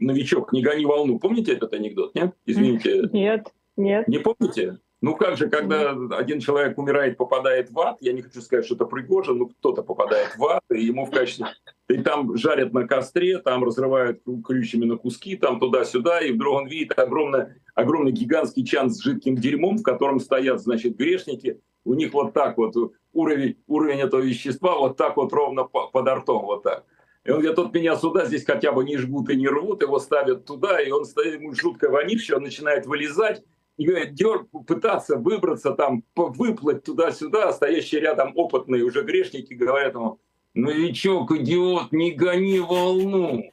новичок, 0.00 0.52
не 0.52 0.62
гони 0.62 0.84
волну. 0.84 1.18
Помните 1.18 1.52
этот 1.52 1.72
анекдот, 1.72 2.14
нет? 2.14 2.34
Извините. 2.46 3.08
Нет, 3.12 3.52
нет. 3.76 4.08
Не 4.08 4.18
помните? 4.18 4.78
Ну 5.00 5.14
как 5.14 5.36
же, 5.36 5.48
когда 5.48 5.90
один 6.16 6.40
человек 6.40 6.76
умирает, 6.76 7.16
попадает 7.16 7.70
в 7.70 7.78
ад, 7.78 7.98
я 8.00 8.12
не 8.12 8.22
хочу 8.22 8.40
сказать, 8.40 8.64
что 8.64 8.74
это 8.74 8.84
Пригожин, 8.84 9.38
но 9.38 9.46
кто-то 9.46 9.82
попадает 9.82 10.36
в 10.36 10.44
ад, 10.44 10.64
и 10.72 10.84
ему 10.84 11.06
в 11.06 11.10
качестве... 11.10 11.46
И 11.88 11.98
там 11.98 12.36
жарят 12.36 12.72
на 12.72 12.86
костре, 12.86 13.38
там 13.38 13.64
разрывают 13.64 14.20
крючьями 14.44 14.84
на 14.84 14.96
куски, 14.96 15.36
там 15.36 15.60
туда-сюда, 15.60 16.20
и 16.20 16.32
вдруг 16.32 16.62
он 16.62 16.66
видит 16.66 16.98
огромный, 16.98 17.46
огромный 17.74 18.12
гигантский 18.12 18.64
чан 18.64 18.90
с 18.90 19.00
жидким 19.00 19.36
дерьмом, 19.36 19.78
в 19.78 19.82
котором 19.82 20.18
стоят, 20.18 20.60
значит, 20.60 20.96
грешники. 20.96 21.60
У 21.84 21.94
них 21.94 22.12
вот 22.12 22.34
так 22.34 22.58
вот 22.58 22.74
уровень, 23.12 23.56
уровень 23.68 24.00
этого 24.00 24.20
вещества 24.20 24.76
вот 24.76 24.96
так 24.96 25.16
вот 25.16 25.32
ровно 25.32 25.64
под 25.64 26.08
ртом, 26.08 26.44
вот 26.44 26.64
так. 26.64 26.84
И 27.28 27.30
он 27.30 27.40
говорит, 27.40 27.58
вот 27.58 27.74
меня 27.74 27.94
сюда, 27.94 28.24
здесь 28.24 28.46
хотя 28.46 28.72
бы 28.72 28.84
не 28.84 28.96
жгут 28.96 29.28
и 29.28 29.36
не 29.36 29.48
рвут, 29.48 29.82
его 29.82 29.98
ставят 29.98 30.46
туда, 30.46 30.80
и 30.80 30.90
он 30.90 31.04
стоит, 31.04 31.34
ему 31.34 31.52
жуткое 31.52 31.90
вонища, 31.90 32.36
он 32.36 32.44
начинает 32.44 32.86
вылезать, 32.86 33.44
и 33.76 33.84
говорит, 33.84 34.14
дер, 34.14 34.46
пытаться 34.66 35.18
выбраться, 35.18 35.72
там, 35.72 36.04
выплыть 36.16 36.84
туда-сюда, 36.84 37.50
а 37.50 37.52
стоящие 37.52 38.00
рядом 38.00 38.32
опытные 38.34 38.82
уже 38.82 39.02
грешники 39.02 39.52
говорят 39.52 39.92
ему, 39.92 40.20
новичок, 40.54 41.30
идиот, 41.32 41.92
не 41.92 42.12
гони 42.12 42.60
волну. 42.60 43.44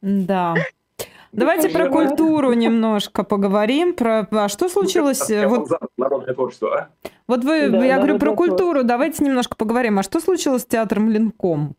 Да. 0.00 0.54
Давайте 1.32 1.68
про 1.68 1.88
культуру 1.88 2.52
немножко 2.52 3.24
поговорим. 3.24 3.94
Про 3.94 4.26
а 4.30 4.48
что 4.48 4.68
случилось? 4.68 5.28
Вот... 5.28 5.68
Народное 5.96 6.34
творчество, 6.34 6.78
а? 6.78 7.08
Вот 7.26 7.44
вы, 7.44 7.68
да, 7.68 7.84
я 7.84 7.96
говорю 7.96 8.18
про 8.18 8.34
культуру. 8.34 8.84
Давайте 8.84 9.24
немножко 9.24 9.56
поговорим. 9.56 9.98
А 9.98 10.02
что 10.02 10.20
случилось 10.20 10.62
с 10.62 10.66
театром 10.66 11.10
Ленком? 11.10 11.76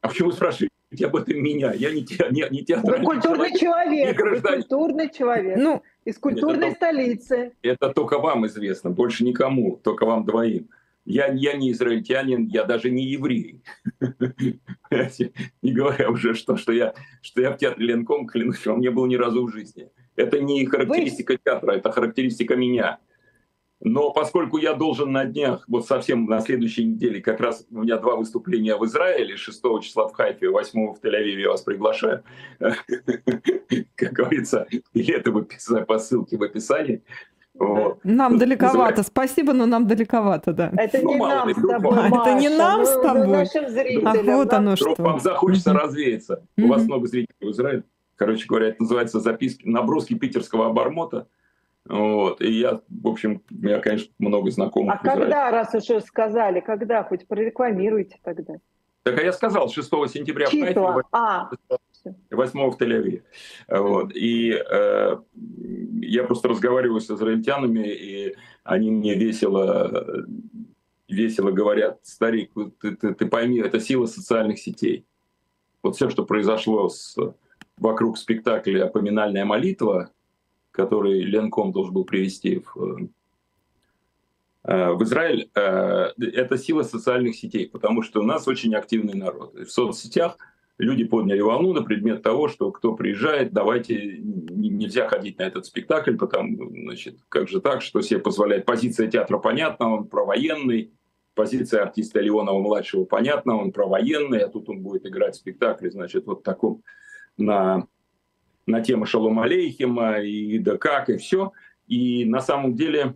А 0.00 0.08
почему 0.08 0.30
спрашиваете 0.30 0.70
об 1.04 1.16
этом 1.16 1.42
меня? 1.42 1.72
Я 1.72 1.90
не, 1.90 2.04
те, 2.04 2.28
не, 2.30 2.46
не 2.50 2.64
театральный 2.64 3.04
Вы 3.04 3.14
культурный 3.14 3.58
человек. 3.58 4.16
человек. 4.16 4.42
Вы 4.42 4.56
культурный 4.56 5.10
человек. 5.10 5.56
Ну, 5.58 5.82
из 6.04 6.18
культурной 6.18 6.68
это, 6.68 6.76
столицы. 6.76 7.52
Это 7.62 7.88
только 7.88 8.18
вам 8.20 8.46
известно, 8.46 8.90
больше 8.90 9.24
никому, 9.24 9.80
только 9.82 10.06
вам 10.06 10.24
двоим. 10.24 10.68
Я, 11.06 11.28
я 11.28 11.56
не 11.56 11.70
израильтянин, 11.70 12.46
я 12.48 12.64
даже 12.64 12.90
не 12.90 13.04
еврей. 13.04 13.62
Не 15.62 15.72
говоря 15.72 16.10
уже, 16.10 16.34
что, 16.34 16.56
что, 16.56 16.72
я, 16.72 16.94
что 17.22 17.40
я 17.40 17.52
в 17.52 17.58
театре 17.58 17.86
Ленком, 17.86 18.26
клянусь 18.26 18.66
вам, 18.66 18.80
не 18.80 18.90
был 18.90 19.06
ни 19.06 19.14
разу 19.14 19.46
в 19.46 19.52
жизни. 19.52 19.88
Это 20.16 20.40
не 20.40 20.66
характеристика 20.66 21.34
Вы... 21.34 21.38
театра, 21.44 21.72
это 21.72 21.92
характеристика 21.92 22.56
меня. 22.56 22.98
Но 23.80 24.10
поскольку 24.10 24.56
я 24.58 24.74
должен 24.74 25.12
на 25.12 25.26
днях, 25.26 25.64
вот 25.68 25.86
совсем 25.86 26.24
на 26.24 26.40
следующей 26.40 26.84
неделе, 26.84 27.20
как 27.20 27.40
раз 27.40 27.66
у 27.70 27.82
меня 27.82 27.98
два 27.98 28.16
выступления 28.16 28.76
в 28.76 28.84
Израиле, 28.86 29.36
6 29.36 29.62
числа 29.82 30.08
в 30.08 30.12
Хайфе, 30.12 30.48
8 30.48 30.94
в 30.94 31.00
Тель-Авиве, 31.00 31.42
я 31.42 31.50
вас 31.50 31.62
приглашаю. 31.62 32.24
Как 32.58 34.12
говорится, 34.12 34.66
билеты 34.92 35.30
по 35.86 35.98
ссылке 35.98 36.36
в 36.36 36.42
описании. 36.42 37.02
Вот. 37.58 38.00
Нам 38.04 38.38
далековато. 38.38 39.02
Спасибо, 39.02 39.52
но 39.52 39.66
нам 39.66 39.86
далековато, 39.86 40.52
да. 40.52 40.72
Это 40.76 40.98
не 40.98 41.16
ну, 41.16 41.26
нам 41.26 41.50
с 41.50 41.54
тобой, 41.54 41.98
а, 41.98 42.08
Это 42.08 42.34
не 42.34 42.48
нам 42.48 42.84
с 42.84 43.00
тобой. 43.00 43.26
Нашим 43.26 43.68
зрителям. 43.68 44.08
Ах, 44.08 44.22
вот 44.24 44.52
оно 44.52 44.76
что. 44.76 44.94
Вам 44.98 45.20
захочется 45.20 45.72
развеяться. 45.72 46.42
У 46.56 46.66
вас 46.68 46.84
много 46.84 47.06
зрителей 47.06 47.36
в 47.40 47.50
Израиле. 47.50 47.84
Короче 48.16 48.46
говоря, 48.46 48.68
это 48.68 48.82
называется 48.82 49.20
записки, 49.20 49.66
наброски 49.66 50.14
питерского 50.14 50.66
обормота. 50.66 51.28
Вот. 51.88 52.40
И 52.40 52.50
я, 52.50 52.80
в 52.88 53.06
общем, 53.06 53.42
у 53.50 53.54
меня, 53.54 53.78
конечно, 53.78 54.12
много 54.18 54.50
знакомых. 54.50 54.96
А 55.00 55.04
когда, 55.04 55.50
раз 55.50 55.74
уже 55.74 56.00
сказали, 56.00 56.60
когда? 56.60 57.04
Хоть 57.04 57.26
прорекламируйте 57.28 58.18
тогда. 58.22 58.54
Так 59.02 59.18
а 59.18 59.22
я 59.22 59.32
сказал, 59.32 59.68
6 59.68 59.88
сентября 60.10 60.46
Числа. 60.46 61.02
а. 61.12 61.50
8 62.30 62.70
в 62.70 62.76
Тель-Авиве. 62.80 63.22
Вот. 63.68 64.14
И 64.14 64.50
э, 64.52 65.16
я 66.00 66.24
просто 66.24 66.48
разговариваю 66.48 67.00
с 67.00 67.10
израильтянами, 67.10 67.88
и 67.88 68.34
они 68.64 68.90
мне 68.90 69.14
весело, 69.14 70.26
весело 71.08 71.50
говорят, 71.50 72.00
старик, 72.02 72.52
ты, 72.80 72.96
ты, 72.96 73.14
ты 73.14 73.26
пойми, 73.26 73.58
это 73.58 73.80
сила 73.80 74.06
социальных 74.06 74.58
сетей. 74.58 75.04
Вот 75.82 75.96
все, 75.96 76.10
что 76.10 76.24
произошло 76.24 76.88
с, 76.88 77.16
вокруг 77.78 78.18
спектакля 78.18 78.86
«Поминальная 78.86 79.44
молитва», 79.44 80.10
который 80.70 81.22
Ленком 81.22 81.72
должен 81.72 81.94
был 81.94 82.04
привести 82.04 82.58
в, 82.58 83.08
э, 84.64 84.92
в 84.92 85.02
Израиль, 85.04 85.50
э, 85.54 86.12
это 86.18 86.58
сила 86.58 86.82
социальных 86.82 87.36
сетей, 87.36 87.68
потому 87.68 88.02
что 88.02 88.20
у 88.20 88.24
нас 88.24 88.46
очень 88.46 88.74
активный 88.74 89.14
народ. 89.14 89.54
В 89.54 89.70
соцсетях 89.70 90.36
люди 90.78 91.04
подняли 91.04 91.40
волну 91.40 91.72
на 91.72 91.82
предмет 91.82 92.22
того, 92.22 92.48
что 92.48 92.70
кто 92.70 92.94
приезжает, 92.94 93.52
давайте 93.52 94.18
нельзя 94.18 95.08
ходить 95.08 95.38
на 95.38 95.44
этот 95.44 95.66
спектакль, 95.66 96.16
потому, 96.16 96.70
значит, 96.70 97.16
как 97.28 97.48
же 97.48 97.60
так, 97.60 97.82
что 97.82 98.02
себе 98.02 98.20
позволяет. 98.20 98.66
Позиция 98.66 99.10
театра 99.10 99.38
понятна, 99.38 99.92
он 99.92 100.08
провоенный, 100.08 100.92
позиция 101.34 101.82
артиста 101.82 102.20
Леонова-младшего 102.20 103.04
понятна, 103.04 103.56
он 103.56 103.72
провоенный, 103.72 104.40
а 104.40 104.48
тут 104.48 104.68
он 104.68 104.80
будет 104.80 105.06
играть 105.06 105.36
спектакль, 105.36 105.90
значит, 105.90 106.26
вот 106.26 106.42
таком 106.42 106.82
на 107.36 107.86
на 108.66 108.80
тему 108.80 109.06
Шалом 109.06 109.38
Алейхима 109.38 110.20
и 110.20 110.58
да 110.58 110.76
как, 110.76 111.08
и 111.08 111.16
все. 111.16 111.52
И 111.86 112.24
на 112.24 112.40
самом 112.40 112.74
деле, 112.74 113.14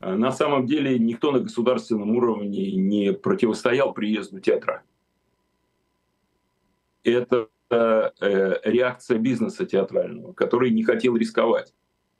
э, 0.00 0.14
на 0.14 0.30
самом 0.30 0.66
деле 0.66 0.98
никто 0.98 1.32
на 1.32 1.40
государственном 1.40 2.16
уровне 2.16 2.72
не 2.72 3.12
противостоял 3.12 3.92
приезду 3.92 4.40
театра. 4.40 4.82
Это 7.06 7.48
э, 7.70 8.10
реакция 8.64 9.18
бизнеса 9.18 9.64
театрального, 9.64 10.32
который 10.32 10.70
не 10.70 10.82
хотел 10.82 11.16
рисковать, 11.16 11.72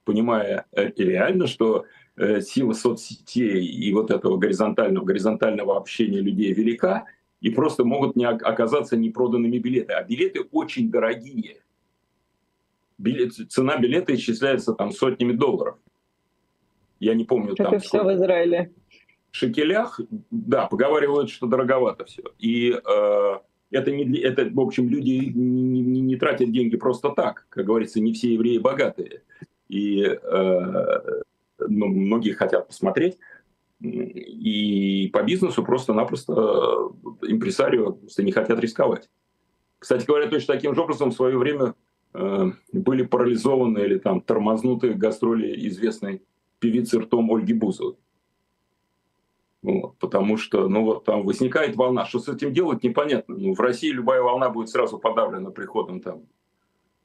понимая 0.04 0.66
э, 0.70 0.92
реально, 0.96 1.48
что 1.48 1.86
э, 2.16 2.40
сила 2.40 2.72
соцсетей 2.72 3.66
и 3.66 3.92
вот 3.92 4.12
этого 4.12 4.36
горизонтального, 4.36 5.04
горизонтального 5.04 5.76
общения 5.76 6.20
людей 6.20 6.52
велика, 6.52 7.06
и 7.40 7.50
просто 7.50 7.84
могут 7.84 8.14
не 8.14 8.24
оказаться 8.26 8.96
непроданными 8.96 9.58
билеты. 9.58 9.92
А 9.92 10.04
билеты 10.04 10.42
очень 10.52 10.90
дорогие 10.90 11.62
билет, 12.96 13.34
цена 13.50 13.76
билета 13.78 14.14
исчисляется 14.14 14.72
там 14.72 14.92
сотнями 14.92 15.32
долларов. 15.32 15.78
Я 17.00 17.14
не 17.14 17.24
помню 17.24 17.56
как 17.56 17.66
там. 17.66 17.74
Это 17.74 17.84
все 17.84 18.04
в 18.04 18.14
Израиле. 18.14 18.72
В 19.32 19.36
шекелях, 19.36 20.00
да, 20.30 20.66
поговаривают, 20.66 21.28
что 21.28 21.46
дороговато 21.46 22.04
все. 22.04 22.22
И 22.38 22.70
э, 22.70 23.38
это, 23.78 23.90
не, 23.90 24.18
это, 24.18 24.48
в 24.50 24.60
общем, 24.60 24.88
люди 24.88 25.32
не, 25.34 25.80
не, 25.80 26.00
не 26.00 26.16
тратят 26.16 26.52
деньги 26.52 26.76
просто 26.76 27.10
так. 27.10 27.46
Как 27.48 27.64
говорится, 27.64 28.00
не 28.00 28.12
все 28.12 28.34
евреи 28.34 28.58
богатые. 28.58 29.22
И 29.68 30.02
э, 30.02 31.00
ну, 31.58 31.86
многие 31.86 32.32
хотят 32.32 32.68
посмотреть. 32.68 33.18
И 33.80 35.10
по 35.12 35.22
бизнесу 35.22 35.62
просто-напросто 35.62 36.32
э, 36.32 37.28
импресарио 37.28 37.92
просто 37.92 38.22
не 38.22 38.32
хотят 38.32 38.58
рисковать. 38.60 39.08
Кстати 39.78 40.06
говоря, 40.06 40.28
точно 40.28 40.54
таким 40.54 40.74
же 40.74 40.80
образом 40.80 41.10
в 41.10 41.14
свое 41.14 41.36
время 41.36 41.74
Э, 42.18 42.50
были 42.72 43.02
парализованы 43.04 43.80
или 43.80 43.98
там 43.98 44.22
тормознуты 44.22 44.94
гастроли 44.94 45.68
известной 45.68 46.22
певицы 46.58 46.98
ртом 46.98 47.30
Ольги 47.30 47.52
Бузовой. 47.52 47.96
Вот, 49.66 49.98
потому 49.98 50.36
что, 50.36 50.68
ну 50.68 50.84
вот 50.84 51.04
там 51.04 51.24
возникает 51.24 51.74
волна. 51.74 52.04
Что 52.06 52.20
с 52.20 52.28
этим 52.28 52.52
делать, 52.52 52.84
непонятно. 52.84 53.36
Ну, 53.36 53.52
в 53.52 53.58
России 53.58 53.90
любая 53.90 54.22
волна 54.22 54.48
будет 54.48 54.68
сразу 54.68 54.96
подавлена 54.96 55.50
приходом 55.50 56.00
там 56.00 56.22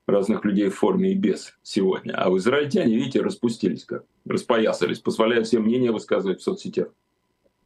разных 0.06 0.46
людей 0.46 0.70
в 0.70 0.76
форме 0.76 1.12
и 1.12 1.16
без 1.16 1.58
сегодня. 1.64 2.14
А 2.14 2.30
в 2.30 2.38
израильтяне, 2.38 2.96
видите, 2.96 3.22
распустились 3.22 3.84
как, 3.84 4.06
распоясались, 4.26 5.00
позволяют 5.00 5.48
все 5.48 5.58
мнения 5.58 5.92
высказывать 5.92 6.40
в 6.40 6.44
соцсетях. 6.44 6.90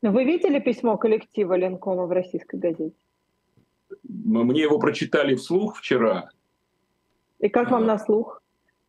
Вы 0.02 0.24
видели 0.24 0.60
письмо 0.60 0.96
коллектива 0.96 1.58
Ленкома 1.58 2.06
в 2.06 2.12
российской 2.12 2.56
газете? 2.56 2.96
Мне 4.08 4.62
его 4.62 4.80
прочитали 4.80 5.36
вслух 5.36 5.78
вчера, 5.78 6.30
и 7.40 7.50
как 7.50 7.70
вам 7.70 7.86
на 7.86 7.98
слух? 7.98 8.42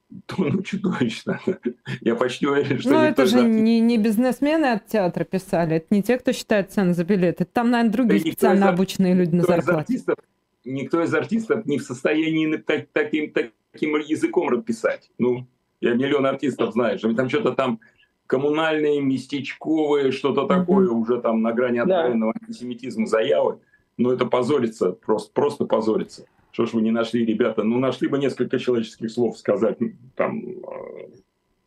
Ну, 0.38 0.62
чудовищно. 0.62 1.40
Я 2.00 2.14
почти 2.14 2.46
уверен, 2.46 2.78
что... 2.78 2.90
Ну, 2.90 3.00
это 3.00 3.26
же 3.26 3.42
не, 3.42 3.80
не 3.80 3.98
бизнесмены 3.98 4.66
от 4.66 4.86
театра 4.86 5.24
писали, 5.24 5.76
это 5.76 5.86
не 5.90 6.02
те, 6.02 6.18
кто 6.18 6.32
считает 6.32 6.72
цены 6.72 6.94
за 6.94 7.04
билеты. 7.04 7.44
Там, 7.44 7.70
наверное, 7.70 7.92
другие 7.92 8.22
да 8.22 8.30
специально 8.30 8.64
из, 8.64 8.68
обученные 8.68 9.14
люди 9.14 9.34
на 9.34 9.42
зарплате. 9.42 9.80
артистов, 9.80 10.16
никто 10.64 11.02
из 11.02 11.14
артистов 11.14 11.66
не 11.66 11.78
в 11.78 11.82
состоянии 11.82 12.56
так, 12.56 12.86
таким, 12.92 13.32
таким 13.32 13.96
языком 13.96 14.48
написать. 14.48 15.10
Ну, 15.18 15.46
я 15.80 15.94
миллион 15.94 16.26
артистов 16.26 16.72
знаю, 16.72 16.98
что 16.98 17.12
там 17.14 17.28
что-то 17.28 17.52
там 17.52 17.80
коммунальные, 18.26 19.00
местечковые, 19.00 20.10
что-то 20.10 20.46
такое 20.46 20.88
mm-hmm. 20.88 20.94
уже 20.94 21.20
там 21.20 21.42
на 21.42 21.52
грани 21.52 21.78
откровенного 21.78 22.32
да. 22.32 22.40
антисемитизма 22.42 23.06
заявы. 23.06 23.60
Но 23.98 24.12
это 24.12 24.26
позорится, 24.26 24.92
просто, 24.92 25.32
просто 25.32 25.64
позорится 25.64 26.26
что 26.56 26.64
ж 26.64 26.72
вы 26.72 26.80
не 26.80 26.90
нашли, 26.90 27.22
ребята, 27.26 27.64
ну 27.64 27.78
нашли 27.78 28.08
бы 28.08 28.18
несколько 28.18 28.58
человеческих 28.58 29.10
слов 29.10 29.36
сказать, 29.36 29.76
там, 30.14 30.42
э, 30.42 31.08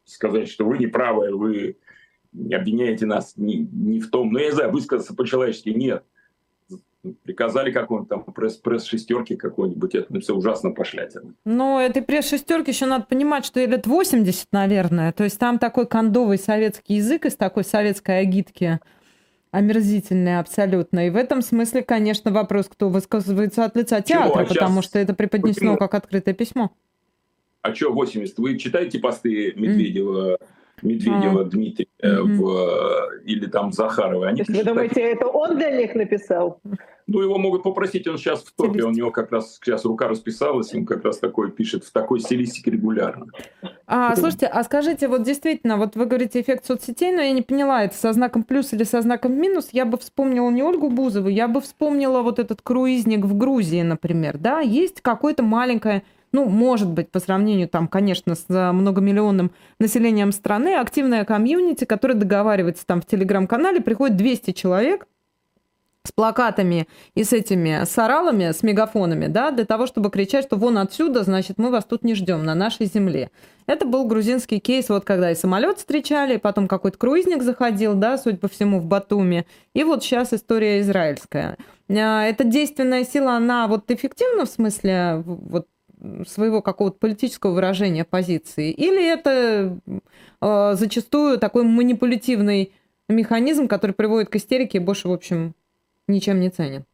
сказать, 0.04 0.50
что 0.50 0.66
вы 0.66 0.80
не 0.80 0.88
правы, 0.88 1.30
вы 1.30 1.78
обвиняете 2.52 3.06
нас 3.06 3.34
не, 3.38 3.58
не 3.72 4.00
в 4.00 4.10
том, 4.10 4.34
ну 4.34 4.40
я 4.40 4.48
не 4.48 4.52
знаю, 4.52 4.72
высказаться 4.72 5.14
по-человечески, 5.14 5.70
нет. 5.70 6.04
Приказали 7.22 7.72
какой-нибудь 7.72 8.10
там 8.10 8.24
пресс, 8.24 8.58
пресс 8.58 8.90
какой-нибудь, 9.38 9.94
это 9.94 10.20
все 10.22 10.34
ужасно 10.34 10.72
пошлятина. 10.72 11.36
Ну, 11.46 11.80
этой 11.80 12.02
пресс 12.02 12.28
шестерки 12.28 12.72
еще 12.72 12.88
надо 12.88 13.06
понимать, 13.06 13.46
что 13.46 13.64
лет 13.64 13.86
80, 13.86 14.48
наверное. 14.52 15.12
То 15.12 15.24
есть 15.24 15.38
там 15.38 15.60
такой 15.60 15.86
кондовый 15.86 16.40
советский 16.40 16.96
язык 16.96 17.28
из 17.28 17.36
такой 17.36 17.64
советской 17.64 18.22
агитки 18.22 18.80
омерзительные 19.52 20.40
абсолютно. 20.40 21.08
И 21.08 21.10
в 21.10 21.16
этом 21.16 21.42
смысле, 21.42 21.84
конечно, 21.84 22.32
вопрос, 22.32 22.68
кто 22.68 22.90
высказывается 22.90 23.66
от 23.66 23.76
лица 23.76 24.02
театра, 24.02 24.46
Чего? 24.46 24.54
потому 24.54 24.82
что 24.82 25.00
это 25.00 25.14
преподнесено 25.14 25.74
Почему? 25.74 25.78
как 25.78 25.94
открытое 25.96 26.34
письмо. 26.34 26.72
А 27.62 27.74
что 27.74 27.92
80? 27.92 28.38
Вы 28.38 28.58
читаете 28.58 29.00
посты 29.00 29.54
Медведева, 29.56 30.34
mm. 30.34 30.38
Медведева, 30.82 31.42
а. 31.42 31.44
Дмитрия 31.46 31.88
mm-hmm. 32.02 32.24
в, 32.36 33.22
или 33.26 33.48
там 33.48 33.72
Захарова? 33.72 34.28
Они 34.28 34.44
вы 34.48 34.64
думаете, 34.64 35.02
это 35.02 35.28
он 35.28 35.58
для 35.58 35.72
них 35.72 35.94
написал? 35.96 36.62
Ну, 37.08 37.22
его 37.22 37.40
могут 37.40 37.64
попросить, 37.64 38.08
он 38.08 38.18
сейчас 38.18 38.44
в 38.44 38.54
топе, 38.56 38.84
у 38.84 38.92
него 38.92 39.10
как 39.10 39.32
раз 39.32 39.56
сейчас 39.56 39.84
рука 39.84 40.08
расписалась, 40.08 40.74
он 40.76 40.86
как 40.86 41.04
раз 41.04 41.18
такой 41.18 41.52
пишет 41.52 41.84
в 41.84 41.92
такой 41.92 42.20
стилистике 42.20 42.72
регулярно. 42.72 43.26
А, 43.92 44.16
слушайте, 44.16 44.46
а 44.46 44.64
скажите, 44.64 45.08
вот 45.08 45.24
действительно, 45.24 45.76
вот 45.76 45.96
вы 45.96 46.06
говорите 46.06 46.40
эффект 46.40 46.64
соцсетей, 46.64 47.12
но 47.12 47.24
я 47.24 47.32
не 47.32 47.42
поняла, 47.42 47.84
это 47.84 47.96
со 47.96 48.14
знаком 48.14 48.44
плюс 48.44 48.72
или 48.72 48.84
со 48.84 49.02
знаком 49.02 49.34
минус, 49.34 49.70
я 49.72 49.84
бы 49.86 49.98
вспомнила 49.98 50.52
не 50.52 50.62
Ольгу 50.62 50.92
Бузову, 50.92 51.28
я 51.28 51.48
бы 51.48 51.60
вспомнила 51.60 52.22
вот 52.22 52.38
этот 52.38 52.62
круизник 52.62 53.26
в 53.26 53.36
Грузии, 53.36 53.82
например, 53.82 54.38
да, 54.38 54.60
есть 54.60 55.02
какое-то 55.02 55.42
маленькое 55.42 56.04
ну, 56.32 56.46
может 56.46 56.92
быть, 56.92 57.10
по 57.10 57.20
сравнению 57.20 57.68
там, 57.68 57.88
конечно, 57.88 58.36
с 58.36 58.46
многомиллионным 58.48 59.50
населением 59.80 60.32
страны, 60.32 60.76
активная 60.76 61.26
комьюнити, 61.26 61.86
которая 61.86 62.16
договаривается 62.16 62.86
там 62.86 63.02
в 63.02 63.08
телеграм-канале, 63.08 63.82
приходит 63.82 64.16
200 64.18 64.52
человек, 64.52 65.08
с 66.06 66.12
плакатами 66.12 66.88
и 67.14 67.24
с 67.24 67.34
этими 67.34 67.84
с 67.84 67.98
оралами, 67.98 68.52
с 68.52 68.64
мегафонами, 68.64 69.28
да, 69.28 69.52
для 69.52 69.66
того, 69.66 69.86
чтобы 69.86 70.10
кричать, 70.10 70.46
что 70.46 70.56
вон 70.56 70.78
отсюда, 70.78 71.24
значит, 71.24 71.58
мы 71.58 71.72
вас 71.72 71.86
тут 71.86 72.04
не 72.04 72.16
ждем, 72.16 72.44
на 72.46 72.56
нашей 72.56 72.86
земле. 72.86 73.32
Это 73.68 73.86
был 73.86 74.06
грузинский 74.06 74.60
кейс, 74.60 74.90
вот 74.90 75.04
когда 75.04 75.32
и 75.32 75.36
самолет 75.36 75.78
встречали, 75.78 76.36
и 76.36 76.40
потом 76.40 76.68
какой-то 76.68 76.98
круизник 76.98 77.44
заходил, 77.44 77.96
да, 77.96 78.18
судя 78.18 78.38
по 78.38 78.48
всему, 78.48 78.80
в 78.80 78.86
Батуми. 78.86 79.46
И 79.74 79.84
вот 79.84 80.04
сейчас 80.04 80.34
история 80.34 80.80
израильская. 80.80 81.58
А, 81.90 82.24
эта 82.24 82.44
действенная 82.46 83.04
сила, 83.04 83.34
она 83.34 83.68
вот 83.68 83.92
эффективна 83.92 84.46
в 84.46 84.50
смысле 84.50 85.24
вот 85.26 85.68
своего 86.28 86.62
какого-то 86.62 86.98
политического 86.98 87.52
выражения 87.52 88.06
позиции? 88.06 88.72
Или 88.72 89.06
это 89.06 89.78
э, 90.40 90.76
зачастую 90.76 91.38
такой 91.38 91.64
манипулятивный 91.64 92.72
механизм, 93.10 93.68
который 93.68 93.92
приводит 93.92 94.30
к 94.30 94.36
истерике 94.38 94.78
и 94.78 94.82
больше, 94.82 95.10
в 95.10 95.12
общем, 95.12 95.56
ничем 96.10 96.40
не 96.40 96.50
ценен? 96.50 96.86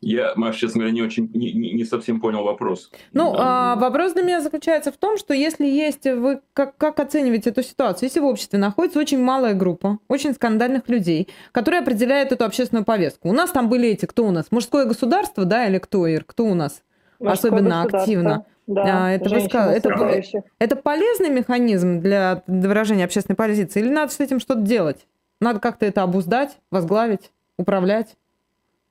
Я, 0.00 0.32
Маш, 0.36 0.56
честно 0.56 0.80
говоря, 0.80 0.94
не 0.94 1.02
очень, 1.02 1.30
не, 1.34 1.52
не 1.52 1.84
совсем 1.84 2.20
понял 2.20 2.42
вопрос. 2.42 2.90
Ну, 3.12 3.34
а, 3.36 3.76
вопрос 3.76 4.14
для 4.14 4.22
меня 4.22 4.40
заключается 4.40 4.90
в 4.90 4.96
том, 4.96 5.18
что 5.18 5.34
если 5.34 5.66
есть, 5.66 6.04
вы 6.04 6.40
как, 6.52 6.76
как 6.76 7.00
оцениваете 7.00 7.50
эту 7.50 7.62
ситуацию? 7.62 8.08
Если 8.08 8.20
в 8.20 8.24
обществе 8.24 8.58
находится 8.58 8.98
очень 8.98 9.20
малая 9.20 9.54
группа, 9.54 9.98
очень 10.08 10.32
скандальных 10.32 10.88
людей, 10.88 11.28
которые 11.52 11.80
определяют 11.80 12.32
эту 12.32 12.44
общественную 12.44 12.84
повестку. 12.84 13.28
У 13.28 13.32
нас 13.32 13.50
там 13.50 13.68
были 13.68 13.88
эти, 13.88 14.06
кто 14.06 14.26
у 14.26 14.30
нас? 14.30 14.46
Мужское 14.50 14.86
государство, 14.86 15.44
да, 15.44 15.66
или 15.66 15.78
кто, 15.78 16.06
Ир? 16.06 16.24
Кто 16.24 16.44
у 16.46 16.54
нас 16.54 16.82
Мужское 17.18 17.50
особенно 17.50 17.82
активно? 17.82 18.46
Да, 18.66 19.08
а, 19.08 19.10
это, 19.10 19.28
выска... 19.28 19.58
это, 19.58 20.22
это 20.58 20.76
полезный 20.76 21.28
механизм 21.28 22.00
для 22.00 22.42
выражения 22.46 23.04
общественной 23.04 23.36
позиции? 23.36 23.80
Или 23.80 23.90
надо 23.90 24.12
с 24.12 24.20
этим 24.20 24.40
что-то 24.40 24.62
делать? 24.62 25.06
Надо 25.40 25.60
как-то 25.60 25.84
это 25.84 26.02
обуздать, 26.02 26.56
возглавить, 26.70 27.30
управлять? 27.58 28.16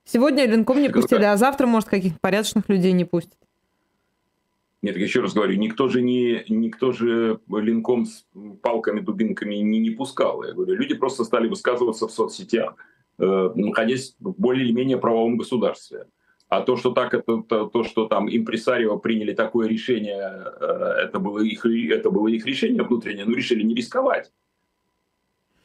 Сегодня 0.05 0.45
Ленком 0.45 0.81
не 0.81 0.89
пустили, 0.89 1.23
а 1.23 1.37
завтра, 1.37 1.65
может, 1.65 1.89
каких-то 1.89 2.19
порядочных 2.19 2.67
людей 2.67 2.91
не 2.91 3.05
пустят. 3.05 3.37
Нет, 4.81 4.97
еще 4.97 5.21
раз 5.21 5.33
говорю, 5.33 5.55
никто 5.55 5.87
же 5.87 6.01
не, 6.01 6.43
никто 6.49 6.91
же 6.91 7.39
линком 7.49 8.05
с 8.05 8.25
палками, 8.61 8.99
дубинками 8.99 9.55
не, 9.55 9.79
не 9.79 9.91
пускал. 9.91 10.43
Я 10.43 10.51
говорю, 10.51 10.73
люди 10.73 10.93
просто 10.93 11.23
стали 11.23 11.47
высказываться 11.47 12.09
в 12.09 12.11
соцсетях, 12.11 12.75
э, 13.17 13.51
находясь 13.55 14.17
в 14.19 14.33
более 14.37 14.65
или 14.65 14.73
менее 14.73 14.97
правовом 14.97 15.37
государстве. 15.37 16.07
А 16.49 16.61
то, 16.61 16.75
что 16.75 16.91
так, 16.91 17.13
это 17.13 17.37
то, 17.37 17.67
то 17.67 17.83
что 17.85 18.07
там 18.07 18.27
импресарио 18.29 18.97
приняли 18.97 19.33
такое 19.33 19.69
решение, 19.69 20.19
э, 20.59 20.65
это 21.05 21.17
было 21.17 21.39
их, 21.39 21.65
это 21.65 22.11
было 22.11 22.27
их 22.27 22.45
решение 22.45 22.83
внутреннее, 22.83 23.23
но 23.23 23.33
решили 23.37 23.63
не 23.63 23.75
рисковать. 23.75 24.33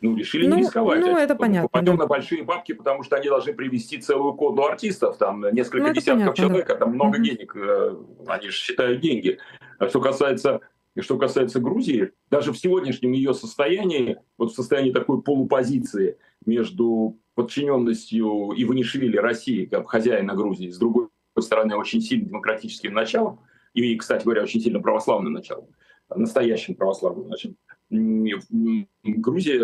Ну, 0.01 0.17
решили 0.17 0.47
ну, 0.47 0.57
не 0.57 0.63
рисковать. 0.63 1.01
Ну, 1.01 1.17
это 1.17 1.35
понятно. 1.35 1.69
Пойдем 1.69 1.97
да. 1.97 2.05
на 2.05 2.07
большие 2.07 2.45
бабки, 2.45 2.73
потому 2.73 3.03
что 3.03 3.17
они 3.17 3.29
должны 3.29 3.53
привести 3.53 3.99
целую 3.99 4.35
коду 4.35 4.63
артистов, 4.63 5.19
там 5.19 5.45
несколько 5.53 5.89
ну, 5.89 5.93
десятков 5.93 6.37
понятно, 6.37 6.43
человек, 6.43 6.69
да. 6.69 6.77
там 6.77 6.95
много 6.95 7.17
угу. 7.17 7.25
денег, 7.25 7.57
э, 7.57 7.97
они 8.29 8.49
же 8.49 8.57
считают 8.57 9.01
деньги. 9.01 9.39
А 9.79 9.89
что 9.89 10.01
касается, 10.01 10.61
что 11.01 11.19
касается 11.19 11.59
Грузии, 11.61 12.13
даже 12.31 12.53
в 12.53 12.59
сегодняшнем 12.59 13.13
ее 13.13 13.35
состоянии, 13.35 14.19
вот 14.37 14.53
в 14.53 14.55
состоянии 14.55 14.93
такой 14.93 15.21
полупозиции 15.21 16.17
между 16.47 17.19
подчиненностью 17.35 18.53
и 18.53 18.63
Иванишвили 18.63 19.17
России, 19.17 19.67
как 19.67 19.89
хозяина 19.89 20.35
Грузии, 20.35 20.71
с 20.71 20.79
другой 20.79 21.09
стороны, 21.39 21.77
очень 21.77 22.01
сильным 22.01 22.29
демократическим 22.29 22.95
началом, 22.95 23.41
и, 23.75 23.97
кстати 23.97 24.25
говоря, 24.25 24.43
очень 24.43 24.61
сильно 24.61 24.81
православным 24.81 25.33
началом, 25.33 25.69
настоящим 26.15 26.75
православным 26.75 27.29
началом, 27.29 27.57
Грузия 27.91 29.61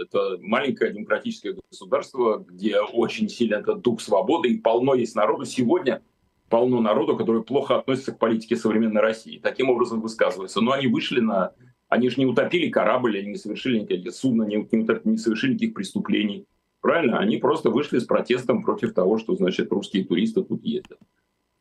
—это 0.02 0.38
маленькое 0.40 0.92
демократическое 0.92 1.54
государство, 1.70 2.38
где 2.38 2.80
очень 2.80 3.28
сильно 3.28 3.56
этот 3.56 3.82
дух 3.82 4.00
свободы, 4.00 4.48
и 4.50 4.58
полно 4.58 4.94
есть 4.94 5.14
народу. 5.14 5.44
Сегодня 5.44 6.02
полно 6.48 6.80
народу, 6.80 7.16
который 7.16 7.42
плохо 7.42 7.76
относится 7.78 8.12
к 8.12 8.18
политике 8.18 8.56
современной 8.56 9.02
России. 9.02 9.38
Таким 9.38 9.68
образом 9.68 10.00
высказывается. 10.00 10.60
Но 10.60 10.72
они 10.72 10.86
вышли 10.86 11.20
на... 11.20 11.52
Они 11.88 12.10
же 12.10 12.16
не 12.18 12.26
утопили 12.26 12.68
корабль, 12.68 13.18
они 13.18 13.28
не 13.28 13.36
совершили 13.36 13.80
никаких 13.80 14.12
судна, 14.12 14.42
не, 14.44 14.56
не 15.04 15.16
совершили 15.16 15.52
никаких 15.52 15.74
преступлений. 15.74 16.46
Правильно? 16.80 17.18
Они 17.18 17.38
просто 17.38 17.70
вышли 17.70 17.98
с 17.98 18.04
протестом 18.04 18.62
против 18.62 18.92
того, 18.92 19.18
что, 19.18 19.34
значит, 19.34 19.72
русские 19.72 20.04
туристы 20.04 20.42
тут 20.42 20.62
ездят. 20.64 20.98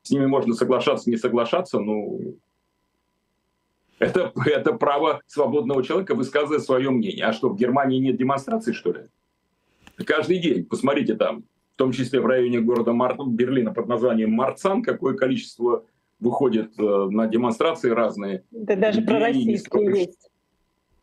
С 0.04 0.12
ними 0.12 0.26
можно 0.26 0.54
соглашаться, 0.54 1.10
не 1.10 1.18
соглашаться, 1.18 1.80
но 1.80 2.18
это, 4.00 4.32
это 4.46 4.74
право 4.74 5.22
свободного 5.28 5.84
человека 5.84 6.16
высказывать 6.16 6.64
свое 6.64 6.90
мнение. 6.90 7.26
А 7.26 7.34
что, 7.34 7.50
в 7.50 7.56
Германии 7.56 8.00
нет 8.00 8.18
демонстраций, 8.18 8.74
что 8.74 8.94
ли? 8.94 9.00
Каждый 10.06 10.40
день, 10.40 10.66
посмотрите 10.66 11.16
там, 11.16 11.44
в 11.74 11.78
том 11.78 11.92
числе 11.92 12.20
в 12.20 12.26
районе 12.26 12.60
города 12.60 12.94
Мар... 12.94 13.18
Берлина 13.28 13.74
под 13.74 13.88
названием 13.88 14.32
Марцан, 14.32 14.84
какое 14.84 15.16
количество 15.16 15.86
выходит 16.20 16.72
э, 16.80 16.84
на 16.84 17.28
демонстрации 17.28 17.90
разные. 17.90 18.44
Да 18.52 18.76
даже 18.76 19.02
про 19.02 19.20
российские 19.20 20.00
есть 20.00 20.30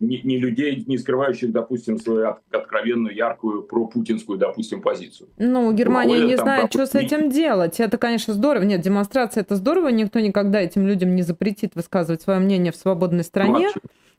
не, 0.00 0.20
не 0.22 0.38
людей, 0.38 0.84
не 0.86 0.98
скрывающих, 0.98 1.52
допустим, 1.52 1.98
свою 1.98 2.36
откровенную, 2.50 3.14
яркую, 3.14 3.62
пропутинскую, 3.62 4.38
допустим, 4.38 4.82
позицию. 4.82 5.28
Ну, 5.38 5.72
Германия 5.72 6.14
Выходят, 6.14 6.30
не 6.30 6.36
знает, 6.36 6.72
что 6.72 6.86
с 6.86 6.94
этим 6.94 7.30
делать. 7.30 7.80
Это, 7.80 7.98
конечно, 7.98 8.34
здорово. 8.34 8.64
Нет, 8.64 8.80
демонстрация 8.80 9.42
это 9.42 9.56
здорово. 9.56 9.88
Никто 9.88 10.20
никогда 10.20 10.60
этим 10.60 10.86
людям 10.86 11.14
не 11.14 11.22
запретит 11.22 11.74
высказывать 11.74 12.22
свое 12.22 12.40
мнение 12.40 12.72
в 12.72 12.76
свободной 12.76 13.24
стране. 13.24 13.68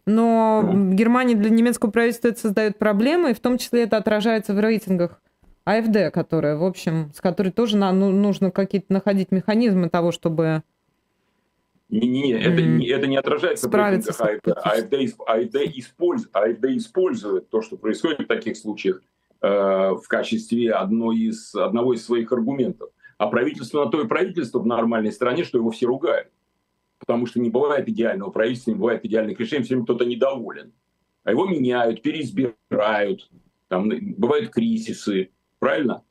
Но 0.08 0.62
в 0.64 0.94
Германии 0.94 1.34
для 1.34 1.50
немецкого 1.50 1.90
правительства 1.90 2.28
это 2.28 2.40
создает 2.40 2.78
проблемы, 2.78 3.32
и 3.32 3.34
в 3.34 3.40
том 3.40 3.58
числе 3.58 3.84
это 3.84 3.98
отражается 3.98 4.54
в 4.54 4.60
рейтингах 4.60 5.20
АФД, 5.66 6.14
которая, 6.14 6.58
в 6.58 6.64
общем, 6.64 7.12
с 7.16 7.22
которой 7.22 7.50
тоже 7.50 7.76
на, 7.76 7.92
ну, 7.92 8.12
нужно 8.12 8.52
какие-то 8.52 8.94
находить 8.94 9.32
механизмы 9.32 9.90
того, 9.90 10.12
чтобы 10.12 10.62
не-не-не, 12.00 12.34
это, 12.34 12.62
не, 12.62 12.88
это 12.88 13.08
не 13.08 13.18
отражается 13.18 13.70
в 13.70 13.74
рейтингах 13.74 14.20
АФД. 14.20 14.48
АФД, 14.48 14.94
АФД, 15.26 15.56
использ, 15.76 16.28
АФД 16.32 16.66
использует 16.66 17.50
то, 17.50 17.62
что 17.62 17.78
происходит 17.78 18.22
в 18.22 18.28
таких 18.28 18.58
случаях, 18.58 19.02
э, 19.42 19.48
в 19.48 20.04
качестве 20.08 20.72
одной 20.72 21.18
из, 21.18 21.56
одного 21.56 21.94
из 21.94 22.06
своих 22.06 22.32
аргументов. 22.32 22.90
А 23.18 23.28
правительство 23.28 23.86
на 23.86 23.92
то 23.92 24.02
и 24.02 24.08
правительство 24.08 24.60
в 24.60 24.66
нормальной 24.66 25.12
стране, 25.12 25.44
что 25.44 25.58
его 25.58 25.72
все 25.72 25.88
ругают. 25.88 26.30
Потому 27.00 27.26
что 27.26 27.40
не 27.40 27.50
бывает 27.50 27.88
идеального 27.88 28.30
правительства, 28.30 28.72
не 28.72 28.78
бывает 28.78 29.06
идеальных 29.06 29.40
решений, 29.40 29.64
все 29.64 29.76
время 29.76 29.86
кто-то 29.86 30.06
недоволен. 30.06 30.74
А 31.24 31.32
его 31.32 31.46
меняют, 31.48 32.02
переизбирают, 32.02 33.30
там 33.68 33.90
бывают 34.18 34.52
кризисы, 34.52 35.30
правильно? 35.60 36.04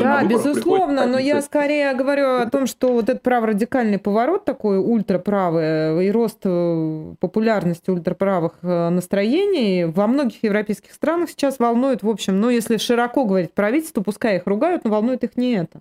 Да, 0.00 0.24
безусловно, 0.24 1.06
но 1.06 1.18
я 1.18 1.40
скорее 1.42 1.94
говорю 1.94 2.36
о 2.36 2.46
том, 2.50 2.66
что 2.66 2.92
вот 2.92 3.08
этот 3.08 3.22
праворадикальный 3.22 3.98
поворот 3.98 4.44
такой 4.44 4.78
ультраправый 4.78 6.06
и 6.06 6.10
рост 6.10 6.40
э, 6.44 7.14
популярности 7.20 7.90
ультраправых 7.90 8.58
э, 8.62 8.88
настроений 8.88 9.84
во 9.84 10.06
многих 10.06 10.42
европейских 10.42 10.92
странах 10.92 11.30
сейчас 11.30 11.58
волнует, 11.58 12.02
в 12.02 12.08
общем, 12.08 12.40
ну, 12.40 12.50
если 12.50 12.76
широко 12.76 13.24
говорить 13.24 13.52
правительство, 13.52 14.02
пускай 14.02 14.36
их 14.36 14.46
ругают, 14.46 14.84
но 14.84 14.90
волнует 14.90 15.24
их 15.24 15.36
не 15.36 15.52
это. 15.52 15.80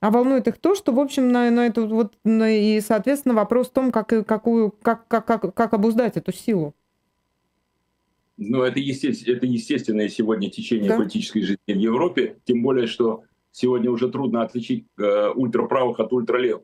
А 0.00 0.10
волнует 0.10 0.46
их 0.48 0.58
то, 0.58 0.74
что, 0.74 0.92
в 0.92 1.00
общем, 1.00 1.32
на, 1.32 1.50
на 1.50 1.66
эту 1.66 1.86
вот, 1.86 2.12
на, 2.24 2.50
и, 2.50 2.80
соответственно, 2.80 3.34
вопрос 3.34 3.68
в 3.68 3.72
том, 3.72 3.90
как, 3.90 4.08
какую, 4.26 4.70
как, 4.70 5.08
как, 5.08 5.24
как, 5.24 5.54
как 5.54 5.72
обуздать 5.72 6.16
эту 6.16 6.30
силу. 6.30 6.74
Ну, 8.36 8.62
это, 8.62 8.80
естественно, 8.80 9.36
это 9.36 9.46
естественное 9.46 10.08
сегодня 10.08 10.50
течение 10.50 10.90
да. 10.90 10.96
политической 10.96 11.42
жизни 11.42 11.72
в 11.72 11.78
Европе, 11.78 12.36
тем 12.44 12.62
более, 12.62 12.86
что 12.86 13.22
сегодня 13.52 13.90
уже 13.90 14.10
трудно 14.10 14.42
отличить 14.42 14.86
э, 14.98 15.28
ультраправых 15.34 16.00
от 16.00 16.12
ультралевых. 16.12 16.62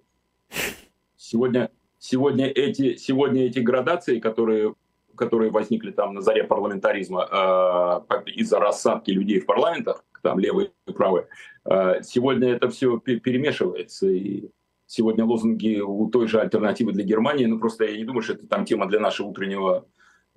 Сегодня, 1.16 1.70
сегодня, 1.98 2.46
эти, 2.46 2.96
сегодня 2.96 3.46
эти 3.46 3.60
градации, 3.60 4.18
которые, 4.18 4.74
которые 5.14 5.52
возникли 5.52 5.92
там 5.92 6.14
на 6.14 6.22
заре 6.22 6.42
парламентаризма 6.42 7.28
э, 7.30 8.30
из-за 8.32 8.58
рассадки 8.58 9.12
людей 9.12 9.38
в 9.38 9.46
парламентах, 9.46 10.04
там 10.22 10.40
левые 10.40 10.72
и 10.88 10.92
правые, 10.92 11.28
э, 11.66 12.02
сегодня 12.02 12.48
это 12.48 12.68
все 12.68 12.98
перемешивается. 12.98 14.08
И 14.08 14.50
сегодня 14.86 15.24
лозунги 15.24 15.78
у 15.78 16.10
той 16.10 16.26
же 16.26 16.40
альтернативы 16.40 16.90
для 16.90 17.04
Германии, 17.04 17.46
ну 17.46 17.60
просто 17.60 17.84
я 17.84 17.96
не 17.96 18.04
думаю, 18.04 18.22
что 18.22 18.32
это 18.32 18.48
там 18.48 18.64
тема 18.64 18.88
для 18.88 18.98
нашего 18.98 19.28
утреннего 19.28 19.86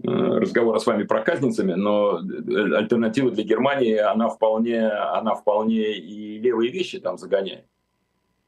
разговора 0.03 0.79
с 0.79 0.85
вами 0.85 1.03
про 1.03 1.21
казницами, 1.21 1.73
но 1.73 2.19
э, 2.19 2.75
альтернатива 2.75 3.31
для 3.31 3.43
Германии, 3.43 3.95
она 3.95 4.29
вполне, 4.29 4.87
она 4.87 5.35
вполне 5.35 5.97
и 5.97 6.39
левые 6.39 6.71
вещи 6.71 6.99
там 6.99 7.17
загоняет. 7.17 7.65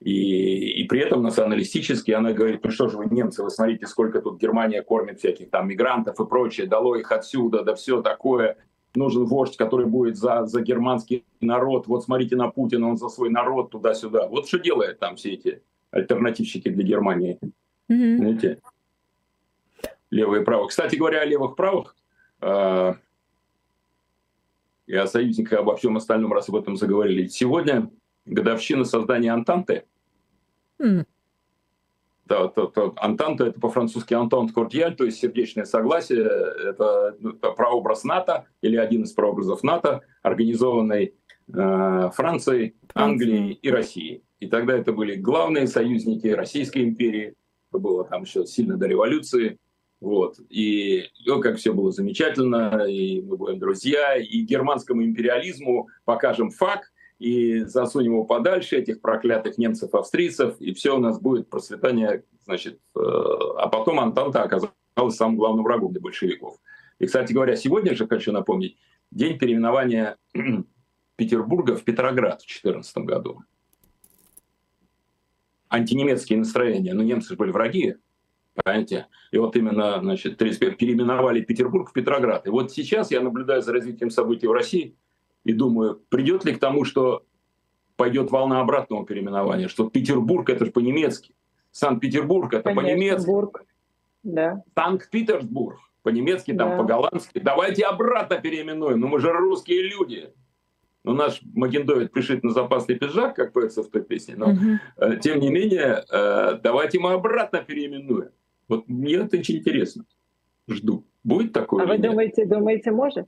И, 0.01 0.81
и 0.81 0.83
при 0.87 0.99
этом 0.99 1.23
националистически 1.23 2.11
она 2.11 2.33
говорит, 2.33 2.63
ну 2.63 2.69
что 2.69 2.89
же 2.89 2.97
вы, 2.97 3.07
немцы, 3.07 3.41
вы 3.41 3.49
смотрите, 3.49 3.87
сколько 3.87 4.21
тут 4.21 4.39
Германия 4.39 4.81
кормит 4.81 5.19
всяких 5.19 5.49
там 5.49 5.67
мигрантов 5.67 6.19
и 6.19 6.25
прочее, 6.25 6.67
дало 6.67 6.95
их 6.95 7.11
отсюда, 7.11 7.63
да 7.63 7.73
все 7.75 8.01
такое. 8.01 8.57
Нужен 8.93 9.25
вождь, 9.25 9.57
который 9.57 9.87
будет 9.87 10.15
за, 10.15 10.45
за 10.45 10.61
германский 10.61 11.25
народ. 11.41 11.87
Вот 11.87 12.03
смотрите 12.03 12.35
на 12.35 12.49
Путина, 12.49 12.87
он 12.87 12.97
за 12.97 13.09
свой 13.09 13.29
народ 13.29 13.71
туда-сюда. 13.71 14.27
Вот 14.27 14.47
что 14.47 14.59
делают 14.59 14.99
там 14.99 15.15
все 15.15 15.33
эти 15.33 15.61
альтернативщики 15.91 16.69
для 16.69 16.83
Германии. 16.83 17.39
Mm-hmm. 17.91 18.17
Знаете? 18.17 18.59
Левые 20.15 20.41
и 20.41 20.45
правые. 20.45 20.69
Кстати 20.69 20.95
говоря, 20.95 21.21
о 21.21 21.25
левых 21.25 21.55
правых 21.55 21.95
э, 22.41 22.93
и 24.87 24.95
о 24.95 25.07
союзниках, 25.07 25.59
обо 25.59 25.75
всем 25.75 25.97
остальном, 25.97 26.33
раз 26.33 26.49
об 26.49 26.55
этом 26.55 26.77
заговорили. 26.77 27.27
Сегодня 27.27 27.91
годовщина 28.25 28.85
создания 28.85 29.33
Антанты. 29.33 29.83
Mm. 30.79 31.05
Да, 32.25 32.47
то, 32.47 32.65
то, 32.67 32.93
Антанта 32.97 33.45
это 33.45 33.59
по-французски 33.59 34.15
Антонт 34.15 34.51
Кордиаль, 34.51 34.95
то 34.95 35.03
есть 35.03 35.19
сердечное 35.19 35.65
согласие. 35.65 36.23
Это, 36.23 37.15
ну, 37.19 37.31
это 37.31 37.51
прообраз 37.51 38.03
НАТО 38.03 38.47
или 38.61 38.77
один 38.77 39.03
из 39.03 39.11
прообразов 39.11 39.63
НАТО, 39.63 40.01
организованный 40.23 41.13
э, 41.53 42.09
Францией, 42.13 42.75
Англией 42.95 43.51
и 43.53 43.69
Россией. 43.69 44.23
И 44.39 44.47
тогда 44.47 44.75
это 44.75 44.91
были 44.91 45.15
главные 45.15 45.67
союзники 45.67 46.27
Российской 46.27 46.83
империи. 46.83 47.35
Это 47.69 47.79
было 47.79 48.05
там 48.05 48.23
еще 48.23 48.45
сильно 48.45 48.75
до 48.77 48.87
революции. 48.87 49.59
Вот. 50.05 50.39
И 50.51 51.09
ну, 51.25 51.41
как 51.41 51.57
все 51.57 51.73
было 51.73 51.91
замечательно, 51.91 52.85
и 52.87 53.21
мы 53.21 53.37
будем 53.37 53.57
друзья, 53.57 54.15
и 54.15 54.41
германскому 54.41 55.03
империализму 55.03 55.89
покажем 56.03 56.51
факт, 56.51 56.93
и 57.17 57.61
засунем 57.61 58.11
его 58.11 58.23
подальше, 58.23 58.77
этих 58.77 59.01
проклятых 59.01 59.57
немцев-австрийцев, 59.57 60.61
и 60.61 60.75
все 60.75 60.95
у 60.95 60.99
нас 60.99 61.19
будет 61.19 61.49
процветание, 61.49 62.23
значит, 62.45 62.75
э, 62.95 62.99
а 62.99 63.67
потом 63.67 63.99
Антанта 63.99 64.43
оказалась 64.43 65.15
самым 65.15 65.37
главным 65.37 65.63
врагом 65.63 65.91
для 65.91 66.01
большевиков. 66.01 66.57
И, 66.99 67.07
кстати 67.07 67.33
говоря, 67.33 67.55
сегодня 67.55 67.95
же 67.95 68.07
хочу 68.07 68.31
напомнить, 68.31 68.77
день 69.09 69.39
переименования 69.39 70.17
Петербурга 71.15 71.75
в 71.75 71.83
Петроград 71.83 72.43
в 72.43 72.45
2014 72.45 72.97
году. 72.99 73.41
Антинемецкие 75.67 76.37
настроения, 76.37 76.93
но 76.93 77.01
немцы 77.01 77.29
же 77.29 77.37
были 77.37 77.49
враги, 77.49 77.95
понимаете? 78.55 79.07
И 79.31 79.37
вот 79.37 79.55
именно, 79.55 79.99
значит, 80.01 80.37
35 80.37 80.77
переименовали 80.77 81.41
Петербург 81.41 81.89
в 81.89 81.93
Петроград. 81.93 82.47
И 82.47 82.49
вот 82.49 82.71
сейчас 82.71 83.11
я 83.11 83.21
наблюдаю 83.21 83.61
за 83.61 83.73
развитием 83.73 84.09
событий 84.09 84.47
в 84.47 84.51
России 84.51 84.95
и 85.43 85.53
думаю, 85.53 86.01
придет 86.09 86.45
ли 86.45 86.53
к 86.53 86.59
тому, 86.59 86.85
что 86.85 87.25
пойдет 87.95 88.31
волна 88.31 88.61
обратного 88.61 89.05
переименования, 89.05 89.67
что 89.67 89.89
Петербург 89.89 90.49
это 90.49 90.65
же 90.65 90.71
по-немецки, 90.71 91.33
Санкт-Петербург 91.71 92.53
это 92.53 92.73
по-немецки, 92.73 93.29
да. 94.23 94.63
Санкт-Петербург 94.75 95.79
по-немецки, 96.03 96.53
там 96.53 96.71
да. 96.71 96.77
по-голландски. 96.77 97.39
Давайте 97.39 97.85
обратно 97.85 98.37
переименуем, 98.37 98.99
ну 98.99 99.07
мы 99.07 99.19
же 99.19 99.31
русские 99.31 99.83
люди. 99.83 100.33
Ну, 101.03 101.13
наш 101.13 101.39
Магендовит 101.53 102.11
пришит 102.11 102.43
на 102.43 102.49
запасный 102.49 102.95
пиджак, 102.95 103.35
как 103.35 103.53
поется 103.53 103.83
в 103.83 103.89
той 103.89 104.01
песне, 104.01 104.35
но 104.35 104.47
угу. 104.47 105.19
тем 105.21 105.39
не 105.39 105.49
менее, 105.49 106.03
э, 106.11 106.59
давайте 106.63 106.99
мы 106.99 107.13
обратно 107.13 107.59
переименуем. 107.59 108.31
Вот 108.67 108.87
мне 108.87 109.15
это 109.15 109.37
очень 109.37 109.57
интересно. 109.57 110.05
Жду. 110.67 111.05
Будет 111.23 111.53
такое? 111.53 111.83
А 111.83 111.87
вы 111.87 111.97
нет? 111.97 112.01
думаете, 112.01 112.45
думаете, 112.45 112.91
может? 112.91 113.27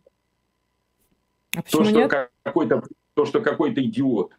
А 1.55 1.61
то, 1.61 1.83
что 1.83 2.29
какой-то, 2.43 2.83
то, 3.13 3.25
что 3.25 3.41
какой-то 3.41 3.83
идиот 3.83 4.33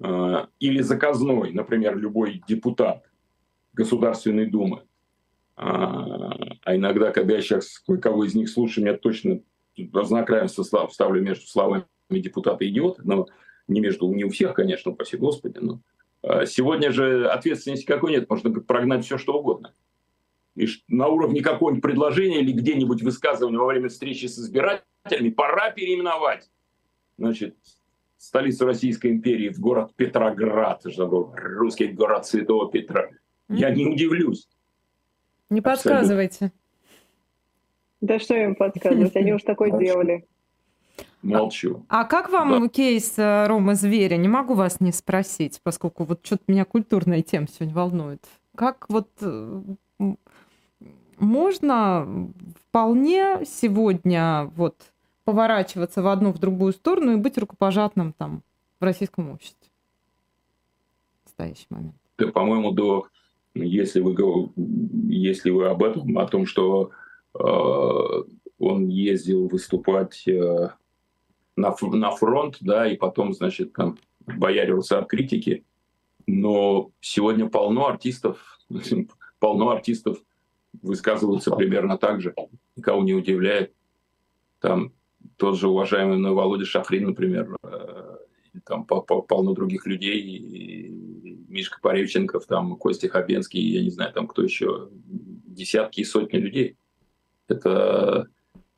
э, 0.00 0.46
или 0.58 0.82
заказной, 0.82 1.52
например, 1.52 1.96
любой 1.96 2.42
депутат 2.46 3.04
Государственной 3.72 4.46
Думы, 4.46 4.78
э, 4.78 4.82
а 5.56 6.76
иногда, 6.76 7.10
когда 7.10 7.34
я 7.34 7.42
сейчас 7.42 7.78
кое-кого 7.78 8.24
из 8.24 8.34
них 8.34 8.50
слушаю, 8.50 8.84
меня 8.84 8.96
точно 8.96 9.40
знак 9.76 10.30
равенства 10.30 10.62
ставлю 10.90 11.22
между 11.22 11.46
словами 11.46 11.86
депутаты 12.10 12.68
идиоты, 12.68 13.02
но 13.04 13.26
не 13.68 13.80
между 13.80 14.12
не 14.12 14.24
у 14.24 14.30
всех, 14.30 14.54
конечно, 14.54 14.92
упаси 14.92 15.16
Господи, 15.16 15.58
но 15.58 15.80
а, 16.22 16.46
сегодня 16.46 16.92
же 16.92 17.28
ответственности 17.28 17.86
какой 17.86 18.12
нет, 18.12 18.28
можно 18.28 18.50
прогнать 18.60 19.04
все 19.04 19.18
что 19.18 19.38
угодно. 19.38 19.74
И 20.54 20.66
на 20.88 21.08
уровне 21.08 21.42
какого-нибудь 21.42 21.82
предложения 21.82 22.40
или 22.40 22.52
где-нибудь 22.52 23.02
высказывания 23.02 23.58
во 23.58 23.66
время 23.66 23.88
встречи 23.88 24.26
с 24.26 24.38
избирателями 24.38 25.30
пора 25.30 25.70
переименовать 25.70 26.50
значит, 27.16 27.56
столицу 28.18 28.66
Российской 28.66 29.12
империи 29.12 29.48
в 29.48 29.58
город 29.58 29.92
Петроград, 29.96 30.82
чтобы 30.88 31.34
русский 31.36 31.88
город 31.88 32.26
Святого 32.26 32.70
Петра. 32.70 33.08
Я 33.48 33.70
не 33.70 33.86
удивлюсь. 33.86 34.48
Не 35.50 35.60
подсказывайте. 35.60 36.52
Да 38.00 38.18
что 38.18 38.34
им 38.34 38.56
подсказывать, 38.56 39.14
они 39.16 39.32
уж 39.32 39.42
такое 39.42 39.70
делали. 39.78 40.26
Молчу. 41.22 41.86
А 41.88 42.04
как 42.04 42.30
вам 42.30 42.62
да. 42.62 42.68
кейс 42.68 43.14
э, 43.16 43.46
Рома 43.46 43.76
Зверя? 43.76 44.16
Не 44.16 44.26
могу 44.26 44.54
вас 44.54 44.80
не 44.80 44.90
спросить, 44.90 45.60
поскольку 45.62 46.02
вот 46.02 46.26
что-то 46.26 46.42
меня 46.48 46.64
культурная 46.64 47.22
тема 47.22 47.46
сегодня 47.46 47.74
волнует. 47.74 48.24
Как 48.56 48.86
вот 48.88 49.08
э, 49.20 49.62
можно 51.22 52.32
вполне 52.68 53.44
сегодня 53.46 54.50
вот 54.56 54.76
поворачиваться 55.24 56.02
в 56.02 56.08
одну, 56.08 56.32
в 56.32 56.38
другую 56.38 56.72
сторону 56.72 57.12
и 57.12 57.16
быть 57.16 57.38
рукопожатным 57.38 58.12
там 58.12 58.42
в 58.80 58.84
российском 58.84 59.30
обществе 59.30 59.70
в 61.22 61.26
настоящий 61.26 61.66
момент? 61.70 61.94
По-моему, 62.34 62.72
до 62.72 63.06
если 63.54 64.00
вы, 64.00 64.16
если 65.08 65.50
вы 65.50 65.68
об 65.68 65.82
этом, 65.82 66.18
о 66.18 66.26
том, 66.26 66.46
что 66.46 66.90
э, 67.34 67.42
он 68.58 68.88
ездил 68.88 69.46
выступать 69.46 70.26
э, 70.26 70.70
на, 71.56 71.74
на 71.80 72.10
фронт, 72.12 72.56
да, 72.60 72.86
и 72.86 72.96
потом, 72.96 73.32
значит, 73.32 73.74
там 73.74 73.98
боярился 74.26 74.98
от 74.98 75.08
критики. 75.08 75.64
Но 76.26 76.90
сегодня 77.00 77.48
полно 77.48 77.86
артистов, 77.86 78.58
полно 79.38 79.70
артистов 79.70 80.18
высказываются 80.80 81.50
примерно 81.50 81.98
так 81.98 82.20
же. 82.20 82.34
Никого 82.76 83.02
не 83.02 83.14
удивляет. 83.14 83.72
Там 84.60 84.92
тот 85.36 85.58
же 85.58 85.68
уважаемый 85.68 86.18
мной 86.18 86.32
Володя 86.32 86.64
Шахрин, 86.64 87.06
например, 87.06 87.56
э, 87.62 88.16
там 88.64 88.84
полно 88.84 89.54
других 89.54 89.86
людей, 89.86 90.20
и 90.20 90.88
Мишка 91.48 91.80
Пореченков, 91.80 92.46
там 92.46 92.76
Костя 92.76 93.08
Хабенский, 93.08 93.60
я 93.60 93.82
не 93.82 93.90
знаю, 93.90 94.12
там 94.12 94.26
кто 94.26 94.42
еще, 94.42 94.88
десятки 94.92 96.00
и 96.00 96.04
сотни 96.04 96.38
людей. 96.38 96.76
Это, 97.48 98.28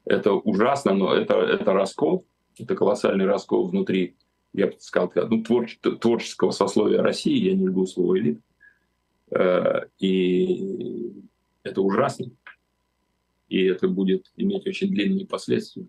это 0.05 0.33
ужасно, 0.33 0.95
но 0.95 1.15
это, 1.15 1.35
это 1.35 1.73
раскол, 1.73 2.27
это 2.59 2.75
колоссальный 2.75 3.27
раскол 3.27 3.69
внутри, 3.69 4.17
я 4.53 4.69
бы 4.69 4.75
сказал, 4.79 5.13
ну, 5.29 5.43
творче, 5.43 5.79
творческого 5.79 6.51
сословия 6.51 7.03
России, 7.03 7.49
я 7.49 7.55
не 7.55 7.67
люблю 7.67 7.87
слово 7.87 8.19
элит. 8.19 8.41
Э, 9.31 9.83
и 9.99 11.13
это 11.65 11.81
ужасно. 11.81 12.27
И 13.49 13.65
это 13.65 13.89
будет 13.89 14.31
иметь 14.37 14.67
очень 14.67 14.89
длинные 14.89 15.27
последствия, 15.27 15.87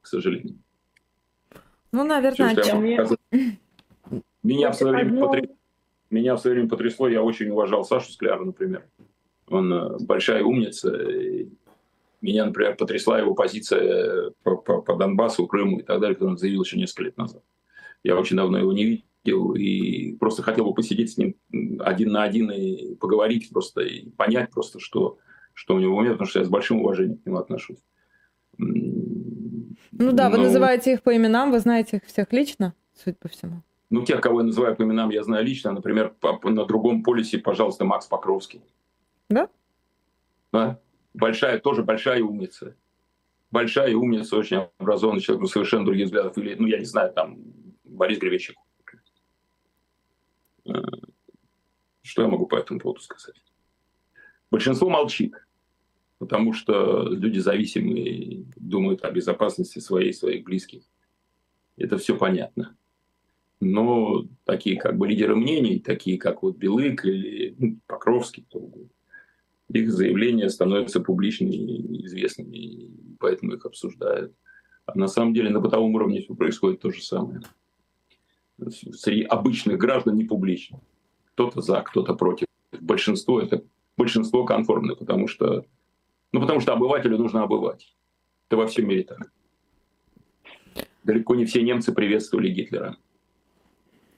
к 0.00 0.06
сожалению. 0.06 0.58
Ну, 1.92 2.04
наверное, 2.04 2.54
Все, 2.54 2.62
чем... 2.62 2.84
Меня, 2.84 3.06
меня, 4.42 4.70
в 4.70 4.76
свое 4.76 4.94
время 4.94 5.20
потрясло, 5.20 5.56
меня 6.10 6.36
в 6.36 6.40
свое 6.40 6.54
время 6.54 6.68
потрясло, 6.68 7.08
я 7.08 7.22
очень 7.22 7.48
уважал 7.48 7.84
Сашу 7.84 8.12
Скляра, 8.12 8.44
например. 8.44 8.86
Он 9.48 9.72
э, 9.72 9.98
большая 10.00 10.44
умница, 10.44 10.94
и 10.94 11.48
меня, 12.20 12.46
например, 12.46 12.76
потрясла 12.76 13.18
его 13.18 13.34
позиция 13.34 14.30
по, 14.44 14.56
по, 14.56 14.82
по 14.82 14.94
Донбассу, 14.94 15.46
Крыму 15.48 15.80
и 15.80 15.82
так 15.82 16.00
далее, 16.00 16.14
когда 16.14 16.30
он 16.30 16.38
заявил 16.38 16.62
еще 16.62 16.78
несколько 16.78 17.04
лет 17.04 17.16
назад. 17.16 17.42
Я 18.04 18.16
очень 18.16 18.36
давно 18.36 18.58
его 18.58 18.72
не 18.72 18.84
видел 18.84 19.09
и 19.24 20.16
просто 20.16 20.42
хотел 20.42 20.64
бы 20.64 20.74
посидеть 20.74 21.12
с 21.12 21.18
ним 21.18 21.36
один 21.80 22.12
на 22.12 22.22
один 22.22 22.50
и 22.50 22.94
поговорить 22.96 23.50
просто, 23.50 23.82
и 23.82 24.10
понять 24.10 24.50
просто, 24.50 24.80
что, 24.80 25.18
что 25.54 25.74
у 25.74 25.78
него 25.78 25.94
в 25.94 25.98
уме, 25.98 26.12
потому 26.12 26.28
что 26.28 26.38
я 26.38 26.44
с 26.44 26.48
большим 26.48 26.80
уважением 26.80 27.18
к 27.18 27.26
нему 27.26 27.38
отношусь. 27.38 27.78
Ну 28.58 30.12
да, 30.12 30.30
вы 30.30 30.38
Но... 30.38 30.44
называете 30.44 30.92
их 30.94 31.02
по 31.02 31.14
именам, 31.16 31.50
вы 31.50 31.58
знаете 31.58 31.98
их 31.98 32.04
всех 32.04 32.32
лично, 32.32 32.74
судя 32.94 33.16
по 33.20 33.28
всему. 33.28 33.62
Ну, 33.90 34.04
тех, 34.04 34.20
кого 34.20 34.40
я 34.40 34.46
называю 34.46 34.76
по 34.76 34.82
именам, 34.82 35.10
я 35.10 35.22
знаю 35.24 35.44
лично. 35.44 35.72
Например, 35.72 36.14
по, 36.20 36.38
на 36.48 36.64
другом 36.64 37.02
полюсе, 37.02 37.38
пожалуйста, 37.38 37.84
Макс 37.84 38.06
Покровский. 38.06 38.62
Да? 39.28 39.48
Да 40.52 40.78
большая, 41.14 41.58
тоже 41.58 41.82
большая 41.82 42.22
умница. 42.22 42.76
Большая 43.50 43.94
умница, 43.96 44.36
очень 44.36 44.68
образованный 44.78 45.20
человек, 45.20 45.42
но 45.42 45.48
совершенно 45.48 45.84
других 45.84 46.06
взглядов. 46.06 46.38
Или, 46.38 46.54
ну, 46.54 46.66
я 46.66 46.78
не 46.78 46.84
знаю, 46.84 47.12
там, 47.12 47.38
Борис 47.84 48.18
Гребенщик. 48.18 48.56
Э, 50.70 50.80
что 52.02 52.22
я 52.22 52.28
могу 52.28 52.46
по 52.46 52.56
этому 52.56 52.80
поводу 52.80 53.00
сказать? 53.00 53.42
Большинство 54.50 54.88
молчит, 54.88 55.34
потому 56.18 56.52
что 56.52 57.08
люди 57.08 57.38
зависимые, 57.38 58.44
думают 58.56 59.04
о 59.04 59.10
безопасности 59.10 59.78
своей, 59.78 60.12
своих 60.12 60.44
близких. 60.44 60.82
Это 61.76 61.98
все 61.98 62.16
понятно. 62.16 62.76
Но 63.60 64.24
такие 64.44 64.78
как 64.78 64.96
бы 64.96 65.06
лидеры 65.06 65.36
мнений, 65.36 65.78
такие 65.78 66.18
как 66.18 66.42
вот 66.42 66.56
Белык 66.56 67.04
или 67.04 67.54
ну, 67.58 67.78
Покровский, 67.86 68.44
кто 68.44 68.58
угодно, 68.58 68.88
их 69.68 69.92
заявления 69.92 70.48
становятся 70.48 71.00
публичными 71.00 71.54
и 71.54 72.06
известными, 72.06 72.56
и 72.56 72.90
поэтому 73.20 73.52
их 73.52 73.66
обсуждают. 73.66 74.34
А 74.86 74.98
на 74.98 75.06
самом 75.06 75.34
деле 75.34 75.50
на 75.50 75.60
бытовом 75.60 75.94
уровне 75.94 76.22
все 76.22 76.34
происходит 76.34 76.80
то 76.80 76.90
же 76.90 77.02
самое. 77.02 77.42
Среди 78.68 79.22
обычных 79.22 79.78
граждан 79.78 80.16
не 80.16 80.24
публично. 80.24 80.80
Кто-то 81.34 81.60
за, 81.60 81.80
кто-то 81.82 82.14
против. 82.14 82.46
Большинство 82.80 83.40
это 83.40 83.62
большинство 83.96 84.44
конформное, 84.44 84.94
потому 84.94 85.28
что, 85.28 85.64
ну, 86.32 86.40
потому 86.40 86.60
что 86.60 86.72
обывателю 86.72 87.18
нужно 87.18 87.42
обывать. 87.42 87.94
Это 88.48 88.56
во 88.56 88.66
всем 88.66 88.88
мире 88.88 89.04
так. 89.04 89.32
Далеко 91.04 91.34
не 91.34 91.44
все 91.44 91.62
немцы 91.62 91.92
приветствовали 91.92 92.50
Гитлера. 92.50 92.96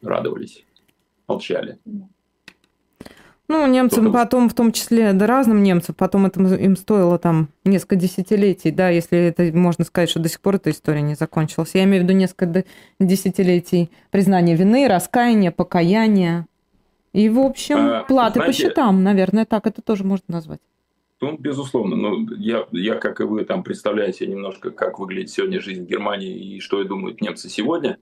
Радовались. 0.00 0.64
Молчали. 1.28 1.78
Ну, 3.48 3.66
немцам 3.66 4.04
Только... 4.04 4.18
потом, 4.18 4.48
в 4.48 4.54
том 4.54 4.72
числе, 4.72 5.12
да 5.12 5.26
разным 5.26 5.62
немцам, 5.62 5.94
потом 5.96 6.26
это 6.26 6.40
им 6.54 6.76
стоило 6.76 7.18
там 7.18 7.48
несколько 7.64 7.96
десятилетий, 7.96 8.70
да, 8.70 8.88
если 8.88 9.18
это 9.18 9.56
можно 9.56 9.84
сказать, 9.84 10.08
что 10.08 10.20
до 10.20 10.28
сих 10.28 10.40
пор 10.40 10.56
эта 10.56 10.70
история 10.70 11.02
не 11.02 11.14
закончилась. 11.14 11.72
Я 11.74 11.84
имею 11.84 12.02
в 12.02 12.04
виду 12.06 12.16
несколько 12.16 12.64
десятилетий 12.98 13.90
признания 14.10 14.54
вины, 14.54 14.88
раскаяния, 14.88 15.50
покаяния. 15.50 16.46
И, 17.12 17.28
в 17.28 17.40
общем, 17.40 17.76
а, 17.78 18.04
платы 18.04 18.40
знаете, 18.40 18.52
по 18.52 18.58
счетам, 18.58 19.02
наверное, 19.02 19.44
так 19.44 19.66
это 19.66 19.82
тоже 19.82 20.04
можно 20.04 20.24
назвать. 20.28 20.60
Ну, 21.20 21.36
безусловно. 21.36 21.94
Но 21.94 22.16
я, 22.36 22.66
я, 22.72 22.94
как 22.94 23.20
и 23.20 23.24
вы, 23.24 23.44
там 23.44 23.62
представляете 23.62 24.26
немножко, 24.26 24.70
как 24.70 24.98
выглядит 24.98 25.30
сегодня 25.30 25.60
жизнь 25.60 25.84
в 25.84 25.86
Германии 25.86 26.36
и 26.36 26.60
что 26.60 26.80
и 26.80 26.84
думают 26.84 27.20
немцы 27.20 27.48
сегодня. 27.48 27.98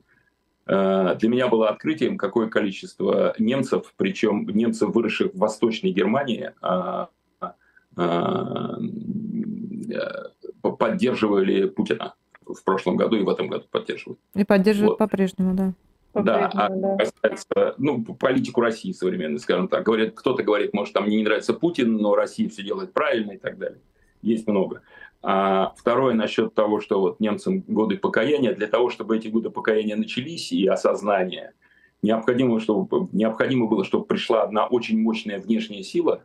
Э, 0.71 1.17
для 1.19 1.29
меня 1.29 1.49
было 1.49 1.69
открытием, 1.69 2.17
какое 2.17 2.49
количество 2.49 3.35
немцев, 3.39 3.93
причем 3.97 4.47
немцев, 4.49 4.91
выросших 4.95 5.35
в 5.35 5.39
Восточной 5.39 5.91
Германии, 5.91 6.53
а, 6.63 7.09
а, 7.97 8.79
поддерживали 10.79 11.67
Путина 11.67 12.15
в 12.47 12.63
прошлом 12.63 12.97
году 12.97 13.17
и 13.17 13.25
в 13.25 13.29
этом 13.29 13.49
году 13.49 13.65
поддерживают. 13.69 14.21
И 14.37 14.45
поддерживают 14.45 14.91
вот. 14.91 14.99
по-прежнему, 14.99 15.55
да. 15.55 15.73
Да, 16.15 16.51
а 16.55 16.69
да. 16.69 16.97
касается, 16.97 17.75
ну, 17.79 18.05
политику 18.05 18.61
России 18.61 18.93
современной, 18.93 19.41
скажем 19.41 19.67
так, 19.67 19.85
говорят, 19.85 20.15
кто-то 20.15 20.45
говорит, 20.45 20.73
может, 20.73 20.95
там 20.95 21.05
мне 21.07 21.17
не 21.17 21.25
нравится 21.25 21.53
Путин, 21.53 21.97
но 21.97 22.15
Россия 22.15 22.49
все 22.49 22.63
делает 22.63 22.93
правильно 22.93 23.33
и 23.33 23.39
так 23.39 23.59
далее. 23.59 23.81
Есть 24.23 24.47
много. 24.47 24.83
А 25.23 25.75
второе 25.77 26.15
насчет 26.15 26.55
того, 26.55 26.81
что 26.81 27.01
вот 27.01 27.21
немцам 27.21 27.61
годы 27.67 27.99
покаяния, 27.99 28.55
для 28.55 28.67
того, 28.67 28.89
чтобы 28.89 29.17
эти 29.19 29.29
годы 29.29 29.51
покаяния 29.51 29.97
начались 29.97 30.51
и 30.51 30.67
осознание, 30.67 31.53
необходимо, 32.03 32.59
чтобы, 32.59 33.09
необходимо 33.13 33.67
было, 33.67 33.85
чтобы 33.85 34.07
пришла 34.07 34.43
одна 34.43 34.67
очень 34.67 34.99
мощная 34.99 35.39
внешняя 35.39 35.83
сила, 35.83 36.23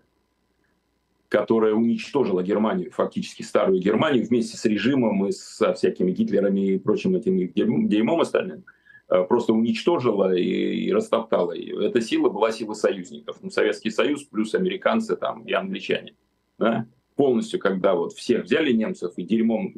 которая 1.28 1.74
уничтожила 1.74 2.42
Германию, 2.42 2.92
фактически 2.92 3.42
старую 3.42 3.82
Германию, 3.82 4.26
вместе 4.26 4.56
с 4.56 4.64
режимом 4.64 5.26
и 5.26 5.34
со 5.34 5.74
всякими 5.74 6.12
Гитлерами 6.12 6.62
и 6.62 6.80
прочим 6.80 7.16
этим 7.16 7.52
дерьмом 7.90 8.22
остальным, 8.22 8.64
э, 9.10 9.24
просто 9.24 9.52
уничтожила 9.52 10.34
и, 10.34 10.86
и 10.86 10.94
растоптала 10.94 11.52
ее. 11.52 11.86
Эта 11.86 12.00
сила 12.00 12.30
была 12.30 12.54
сила 12.54 12.74
союзников. 12.74 13.40
Ну, 13.42 13.50
Советский 13.50 13.90
Союз 13.90 14.24
плюс 14.24 14.56
американцы 14.56 15.18
там, 15.18 15.44
и 15.44 15.52
англичане. 15.52 16.16
Да? 16.58 16.88
Полностью, 17.16 17.60
когда 17.60 17.96
вот 17.96 18.14
всех 18.14 18.46
взяли 18.46 18.72
немцев 18.72 19.14
и 19.18 19.24
дерьмом, 19.24 19.74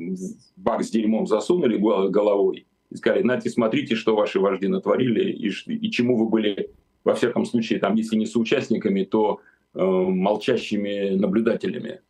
бак 0.56 0.84
с 0.84 0.90
дерьмом 0.90 1.28
засунули 1.28 1.78
головой 1.78 2.68
и 2.90 2.96
сказали, 2.96 3.22
знаете, 3.22 3.50
смотрите, 3.50 3.96
что 3.96 4.16
ваши 4.16 4.40
вожди 4.40 4.68
натворили 4.68 5.32
и, 5.32 5.48
и 5.48 5.92
чему 5.92 6.18
вы 6.18 6.30
были, 6.30 6.72
во 7.04 7.14
всяком 7.14 7.46
случае, 7.46 7.80
там, 7.80 7.96
если 7.96 8.16
не 8.16 8.26
соучастниками, 8.26 9.04
то 9.04 9.40
э, 9.74 9.82
молчащими 9.84 11.16
наблюдателями. 11.16 12.02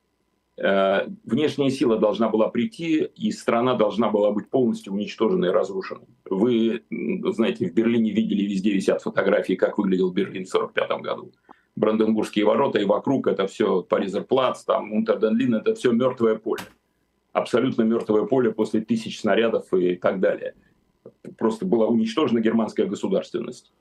Э, 0.58 1.08
внешняя 1.24 1.70
сила 1.70 1.98
должна 1.98 2.30
была 2.30 2.50
прийти, 2.50 3.04
и 3.16 3.32
страна 3.32 3.76
должна 3.76 4.10
была 4.10 4.32
быть 4.32 4.50
полностью 4.50 4.94
уничтожена 4.94 5.46
и 5.46 5.50
разрушена. 5.50 6.02
Вы, 6.30 6.84
знаете, 6.90 7.68
в 7.68 7.74
Берлине 7.74 8.12
видели, 8.12 8.44
везде 8.44 8.72
висят 8.72 9.02
фотографии, 9.02 9.54
как 9.54 9.78
выглядел 9.78 10.12
Берлин 10.12 10.46
в 10.46 10.56
1945 10.56 11.02
году. 11.02 11.32
Бранденбургские 11.78 12.44
ворота, 12.44 12.80
и 12.80 12.86
вокруг 12.86 13.28
это 13.28 13.46
все 13.46 13.84
Паризерплац, 13.84 14.64
там 14.64 14.92
Унтерденлин, 14.92 15.56
это 15.56 15.76
все 15.76 15.92
мертвое 15.92 16.36
поле. 16.36 16.64
Абсолютно 17.34 17.84
мертвое 17.84 18.26
поле 18.26 18.52
после 18.52 18.82
тысяч 18.82 19.22
снарядов 19.22 19.72
и 19.74 19.96
так 19.96 20.20
далее. 20.20 20.56
Просто 21.38 21.68
была 21.68 21.86
уничтожена 21.86 22.40
германская 22.40 22.88
государственность. 22.88 23.72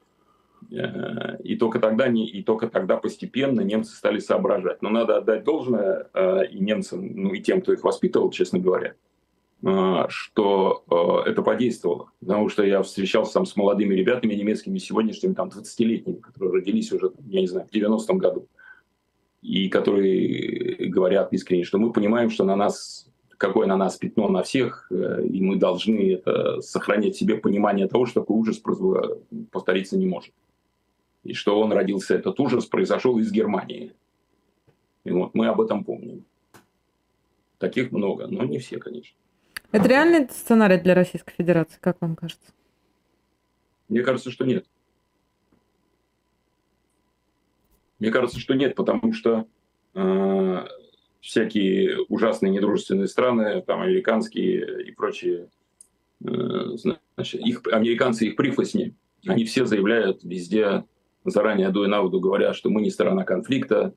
Э, 0.70 1.38
и 1.42 1.56
только 1.56 1.78
тогда, 1.80 2.06
и 2.06 2.42
только 2.42 2.68
тогда 2.68 2.98
постепенно 2.98 3.62
немцы 3.62 3.96
стали 3.96 4.18
соображать. 4.18 4.82
Но 4.82 4.90
надо 4.90 5.16
отдать 5.16 5.44
должное 5.44 6.10
э, 6.12 6.48
и 6.48 6.58
немцам, 6.58 7.00
ну 7.14 7.32
и 7.32 7.40
тем, 7.40 7.62
кто 7.62 7.72
их 7.72 7.82
воспитывал, 7.82 8.30
честно 8.30 8.58
говоря, 8.58 8.92
что 10.08 10.84
а, 10.88 11.28
это 11.28 11.42
подействовало. 11.42 12.10
Потому 12.20 12.48
что 12.48 12.62
я 12.62 12.82
встречался 12.82 13.34
там 13.34 13.46
с 13.46 13.56
молодыми 13.56 13.94
ребятами 13.94 14.34
немецкими 14.34 14.78
сегодняшними, 14.78 15.34
там, 15.34 15.48
20-летними, 15.48 16.20
которые 16.20 16.52
родились 16.52 16.92
уже, 16.92 17.12
я 17.26 17.40
не 17.40 17.48
знаю, 17.48 17.66
в 17.66 17.74
90-м 17.74 18.18
году. 18.18 18.46
И 19.42 19.68
которые 19.68 20.88
говорят 20.88 21.32
искренне, 21.32 21.64
что 21.64 21.78
мы 21.78 21.92
понимаем, 21.92 22.30
что 22.30 22.44
на 22.44 22.54
нас, 22.54 23.08
какое 23.38 23.66
на 23.66 23.76
нас 23.76 23.96
пятно 23.96 24.28
на 24.28 24.42
всех, 24.42 24.86
э, 24.90 25.24
и 25.26 25.40
мы 25.40 25.56
должны 25.56 26.12
это, 26.12 26.60
сохранять 26.60 27.16
себе 27.16 27.36
понимание 27.36 27.88
того, 27.88 28.06
что 28.06 28.20
такой 28.20 28.36
ужас 28.36 28.62
повториться 29.50 29.98
не 29.98 30.06
может. 30.06 30.32
И 31.24 31.32
что 31.32 31.58
он 31.58 31.72
родился, 31.72 32.14
этот 32.14 32.38
ужас 32.38 32.66
произошел 32.66 33.18
из 33.18 33.32
Германии. 33.32 33.92
И 35.02 35.10
вот 35.10 35.34
мы 35.34 35.48
об 35.48 35.60
этом 35.60 35.82
помним. 35.82 36.24
Таких 37.58 37.90
много, 37.90 38.28
но 38.28 38.44
не 38.44 38.58
все, 38.58 38.78
конечно. 38.78 39.16
Это 39.72 39.88
реальный 39.88 40.28
сценарий 40.28 40.78
для 40.78 40.94
Российской 40.94 41.32
Федерации, 41.32 41.78
как 41.80 42.00
вам 42.00 42.16
кажется? 42.16 42.52
Мне 43.88 44.02
кажется, 44.02 44.30
что 44.30 44.44
нет. 44.44 44.66
Мне 47.98 48.10
кажется, 48.10 48.38
что 48.38 48.54
нет, 48.54 48.74
потому 48.74 49.12
что 49.12 49.46
э, 49.94 50.66
всякие 51.20 51.98
ужасные 52.08 52.52
недружественные 52.52 53.08
страны, 53.08 53.62
там 53.62 53.80
американские 53.80 54.84
и 54.86 54.90
прочие, 54.92 55.48
э, 56.24 56.76
значит, 57.16 57.40
их, 57.40 57.62
американцы 57.72 58.26
их 58.26 58.36
прихвостни, 58.36 58.94
они 59.26 59.44
все 59.44 59.64
заявляют 59.64 60.22
везде 60.24 60.84
заранее 61.24 61.70
и 61.70 61.86
на 61.86 62.02
воду 62.02 62.20
говоря, 62.20 62.54
что 62.54 62.70
мы 62.70 62.82
не 62.82 62.90
сторона 62.90 63.24
конфликта, 63.24 63.94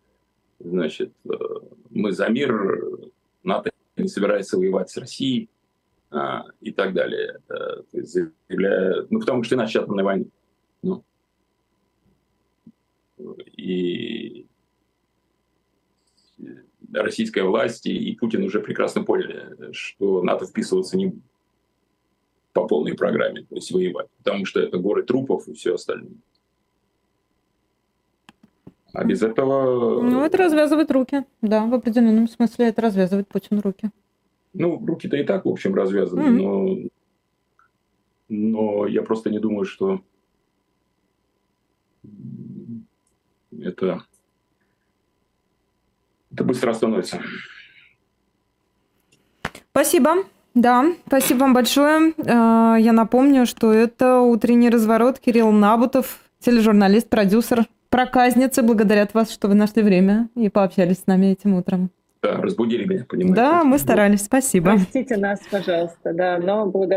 значит, 0.59 1.13
э, 1.25 1.29
мы 1.89 2.11
за 2.11 2.27
мир, 2.29 3.11
НАТО 3.43 3.71
не 3.97 4.07
собирается 4.07 4.57
воевать 4.57 4.89
с 4.89 4.97
Россией 4.97 5.49
а, 6.11 6.45
и 6.61 6.71
так 6.71 6.93
далее. 6.93 7.39
то 7.47 7.85
есть 7.93 8.13
заявляя, 8.13 9.05
ну, 9.09 9.19
потому 9.19 9.43
что 9.43 9.55
иначе 9.55 9.79
атомной 9.79 10.03
войны. 10.03 10.29
Ну. 10.81 11.03
И 13.57 14.47
российская 16.93 17.43
власть 17.43 17.85
и 17.85 18.15
Путин 18.15 18.43
уже 18.43 18.61
прекрасно 18.61 19.03
поняли, 19.03 19.71
что 19.71 20.23
НАТО 20.23 20.45
вписываться 20.45 20.97
не 20.97 21.13
по 22.53 22.67
полной 22.67 22.95
программе, 22.95 23.43
то 23.43 23.55
есть 23.55 23.71
воевать, 23.71 24.07
потому 24.17 24.45
что 24.45 24.59
это 24.59 24.77
горы 24.77 25.03
трупов 25.03 25.47
и 25.47 25.53
все 25.53 25.75
остальное. 25.75 26.17
А 28.91 29.03
без 29.03 29.21
этого... 29.21 30.01
Ну, 30.01 30.23
это 30.25 30.37
развязывает 30.37 30.89
руки, 30.89 31.23
да, 31.41 31.65
в 31.65 31.73
определенном 31.73 32.27
смысле 32.27 32.69
это 32.69 32.81
развязывает 32.81 33.27
Путин 33.27 33.59
руки. 33.59 33.91
Ну, 34.53 34.83
руки-то 34.85 35.15
и 35.17 35.23
так, 35.23 35.45
в 35.45 35.49
общем, 35.49 35.75
развязаны, 35.75 36.21
mm-hmm. 36.21 36.41
но, 36.41 36.77
но 38.29 38.87
я 38.87 39.03
просто 39.03 39.29
не 39.29 39.39
думаю, 39.39 39.65
что 39.65 40.01
это, 43.51 44.03
это 46.31 46.43
быстро 46.43 46.71
остановится. 46.71 47.21
Спасибо. 49.71 50.25
Да, 50.55 50.93
спасибо 51.05 51.39
вам 51.39 51.53
большое. 51.53 52.13
А, 52.25 52.75
я 52.77 52.91
напомню, 52.91 53.45
что 53.45 53.71
это 53.71 54.19
«Утренний 54.19 54.69
разворот» 54.69 55.19
Кирилл 55.19 55.51
Набутов, 55.51 56.19
тележурналист, 56.39 57.07
продюсер, 57.07 57.65
проказница. 57.89 58.63
Благодарят 58.63 59.13
вас, 59.13 59.31
что 59.31 59.47
вы 59.47 59.53
нашли 59.53 59.83
время 59.83 60.27
и 60.35 60.49
пообщались 60.49 60.99
с 60.99 61.07
нами 61.07 61.27
этим 61.27 61.53
утром. 61.53 61.91
Да, 62.21 62.35
разбудили 62.41 62.83
меня, 62.83 63.05
понимаете. 63.07 63.35
Да, 63.35 63.63
мы 63.63 63.77
старались, 63.79 64.25
спасибо. 64.25 64.71
Простите 64.71 65.15
нас, 65.15 65.39
пожалуйста, 65.49 66.13
да, 66.13 66.37
но 66.37 66.65
благодарю. 66.65 66.87